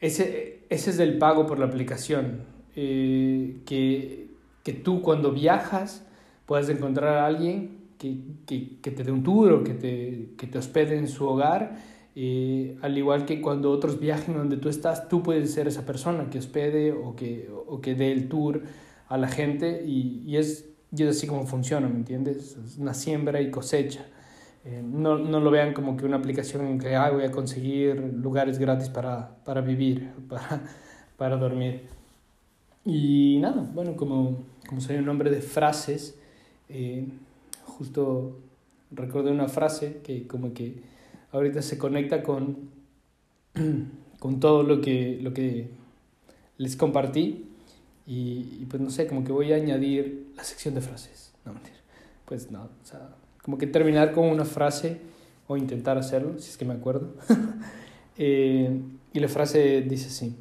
ese, 0.00 0.60
ese 0.68 0.90
es 0.90 0.98
el 0.98 1.18
pago 1.18 1.46
por 1.46 1.58
la 1.58 1.66
aplicación. 1.66 2.42
Eh, 2.76 3.56
que, 3.64 4.28
que 4.62 4.72
tú 4.72 5.02
cuando 5.02 5.32
viajas 5.32 6.06
puedas 6.46 6.68
encontrar 6.68 7.18
a 7.18 7.26
alguien 7.26 7.78
que, 7.98 8.18
que, 8.46 8.78
que 8.80 8.90
te 8.90 9.02
dé 9.02 9.10
un 9.10 9.24
tour 9.24 9.52
o 9.52 9.64
que 9.64 9.74
te, 9.74 10.30
que 10.36 10.46
te 10.46 10.58
hospede 10.58 10.96
en 10.96 11.08
su 11.08 11.26
hogar. 11.26 11.76
Eh, 12.14 12.76
al 12.82 12.98
igual 12.98 13.24
que 13.24 13.40
cuando 13.40 13.70
otros 13.70 14.00
viajen 14.00 14.34
donde 14.34 14.56
tú 14.56 14.68
estás, 14.68 15.08
tú 15.08 15.22
puedes 15.22 15.52
ser 15.52 15.68
esa 15.68 15.86
persona 15.86 16.28
que 16.30 16.38
hospede 16.38 16.92
o 16.92 17.14
que, 17.16 17.48
o 17.66 17.80
que 17.80 17.94
dé 17.94 18.12
el 18.12 18.28
tour 18.28 18.62
a 19.08 19.16
la 19.16 19.28
gente 19.28 19.84
y, 19.86 20.22
y, 20.26 20.36
es, 20.36 20.68
y 20.94 21.02
es 21.02 21.16
así 21.16 21.26
como 21.26 21.46
funciona, 21.46 21.88
¿me 21.88 21.96
entiendes? 21.96 22.56
Es 22.56 22.78
una 22.78 22.94
siembra 22.94 23.40
y 23.40 23.50
cosecha. 23.50 24.06
Eh, 24.64 24.82
no, 24.84 25.18
no, 25.18 25.40
lo 25.40 25.50
vean 25.50 25.72
como 25.72 25.96
que 25.96 26.04
una 26.04 26.16
aplicación 26.16 26.66
en 26.66 26.78
que 26.78 26.94
ah, 26.94 27.10
voy 27.10 27.24
a 27.24 27.30
conseguir 27.30 27.96
lugares 27.96 28.58
gratis 28.58 28.88
para, 28.88 29.36
para 29.44 29.60
vivir, 29.60 30.10
para, 30.28 30.62
para 31.16 31.36
dormir. 31.36 31.82
Y 32.84 33.38
nada, 33.40 33.68
bueno, 33.74 33.96
como, 33.96 34.44
como 34.66 34.80
soy 34.80 34.96
un 34.96 35.08
hombre 35.08 35.30
de 35.30 35.40
frases, 35.40 36.18
eh, 36.68 37.06
justo 37.64 38.38
recordé 38.90 39.30
una 39.30 39.48
frase 39.48 40.00
que 40.02 40.26
como 40.26 40.52
que 40.52 40.82
ahorita 41.32 41.62
se 41.62 41.78
conecta 41.78 42.22
con, 42.22 42.70
con 44.18 44.40
todo 44.40 44.62
lo 44.62 44.80
que, 44.80 45.18
lo 45.22 45.32
que 45.32 45.70
les 46.56 46.76
compartí 46.76 47.47
y, 48.08 48.58
y, 48.62 48.66
pues 48.68 48.82
no 48.82 48.88
sé, 48.88 49.06
como 49.06 49.22
que 49.22 49.32
voy 49.32 49.52
a 49.52 49.56
añadir 49.56 50.32
la 50.34 50.42
sección 50.42 50.74
de 50.74 50.80
frases. 50.80 51.34
No, 51.44 51.52
mentira. 51.52 51.76
Pues 52.24 52.50
no, 52.50 52.62
o 52.62 52.84
sea, 52.84 53.10
como 53.42 53.58
que 53.58 53.66
terminar 53.66 54.12
con 54.12 54.26
una 54.26 54.46
frase 54.46 54.98
o 55.46 55.56
intentar 55.56 55.98
hacerlo, 55.98 56.38
si 56.38 56.50
es 56.50 56.56
que 56.56 56.64
me 56.64 56.74
acuerdo. 56.74 57.14
eh, 58.16 58.80
y 59.12 59.20
la 59.20 59.28
frase 59.28 59.82
dice 59.82 60.08
así. 60.08 60.36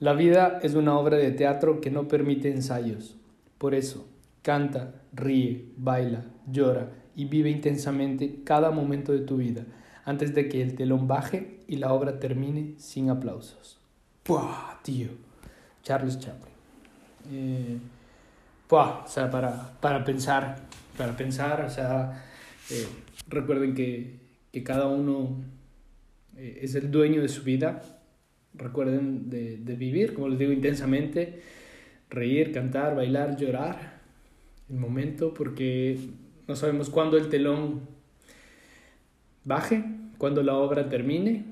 La 0.00 0.14
vida 0.14 0.60
es 0.62 0.74
una 0.74 0.98
obra 0.98 1.16
de 1.16 1.30
teatro 1.30 1.80
que 1.80 1.90
no 1.90 2.08
permite 2.08 2.50
ensayos. 2.50 3.16
Por 3.58 3.74
eso, 3.74 4.08
canta, 4.42 4.94
ríe, 5.12 5.66
baila, 5.76 6.24
llora 6.50 6.90
y 7.14 7.26
vive 7.26 7.50
intensamente 7.50 8.40
cada 8.44 8.70
momento 8.70 9.12
de 9.12 9.20
tu 9.20 9.36
vida 9.36 9.64
antes 10.04 10.34
de 10.34 10.48
que 10.48 10.62
el 10.62 10.74
telón 10.74 11.06
baje 11.06 11.60
y 11.68 11.76
la 11.76 11.92
obra 11.92 12.18
termine 12.18 12.74
sin 12.78 13.10
aplausos. 13.10 13.80
¡Puah, 14.24 14.80
tío! 14.82 15.31
Charles 15.82 16.18
Chaplin. 16.18 16.54
Eh. 17.32 17.78
O 18.68 19.04
sea, 19.06 19.30
para, 19.30 19.70
para 19.80 20.02
pensar 20.02 20.56
para 20.96 21.16
pensar, 21.16 21.64
o 21.64 21.70
sea, 21.70 22.22
eh, 22.70 22.86
recuerden 23.28 23.74
que, 23.74 24.16
que, 24.52 24.62
cada 24.62 24.86
uno 24.86 25.42
eh, 26.36 26.60
es 26.62 26.74
el 26.74 26.90
dueño 26.90 27.22
de 27.22 27.28
su 27.28 27.42
vida, 27.42 27.82
recuerden 28.54 29.30
de, 29.30 29.56
de, 29.56 29.74
vivir, 29.74 30.14
como 30.14 30.28
les 30.28 30.38
digo, 30.38 30.52
intensamente, 30.52 31.42
reír, 32.10 32.52
cantar, 32.52 32.94
bailar, 32.94 33.36
llorar, 33.36 34.00
el 34.68 34.76
momento, 34.76 35.34
porque 35.34 35.98
no 36.46 36.56
sabemos 36.56 36.90
cuándo 36.90 37.16
el 37.16 37.28
telón 37.28 37.80
baje 39.44 39.84
cuando 40.18 40.42
la 40.42 40.54
obra 40.54 40.88
termine 40.88 41.44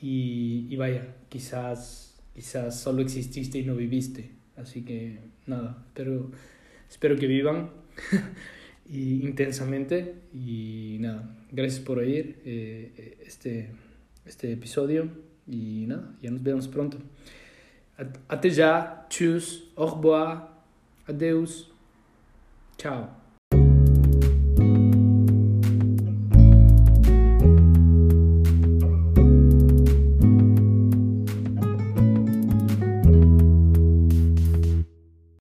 y, 0.00 0.66
y 0.68 0.76
vaya, 0.76 1.14
quizás, 1.28 2.05
quizás 2.36 2.78
solo 2.78 3.00
exististe 3.00 3.58
y 3.58 3.64
no 3.64 3.74
viviste. 3.74 4.30
Así 4.56 4.82
que 4.82 5.18
nada, 5.46 5.82
pero 5.94 6.30
espero 6.88 7.16
que 7.16 7.26
vivan 7.26 7.70
y, 8.88 9.24
intensamente 9.24 10.16
y 10.34 10.98
nada, 11.00 11.34
gracias 11.50 11.80
por 11.80 11.98
oír 11.98 12.38
eh, 12.44 13.16
este, 13.26 13.70
este 14.26 14.52
episodio 14.52 15.08
y 15.46 15.86
nada, 15.86 16.14
ya 16.20 16.30
nos 16.30 16.42
vemos 16.42 16.68
pronto. 16.68 16.98
Até 18.28 18.50
já, 18.50 19.06
tschüss, 19.08 19.72
au 19.74 19.86
revoir, 19.86 20.50
adeus, 21.08 21.72
ciao. 22.76 23.25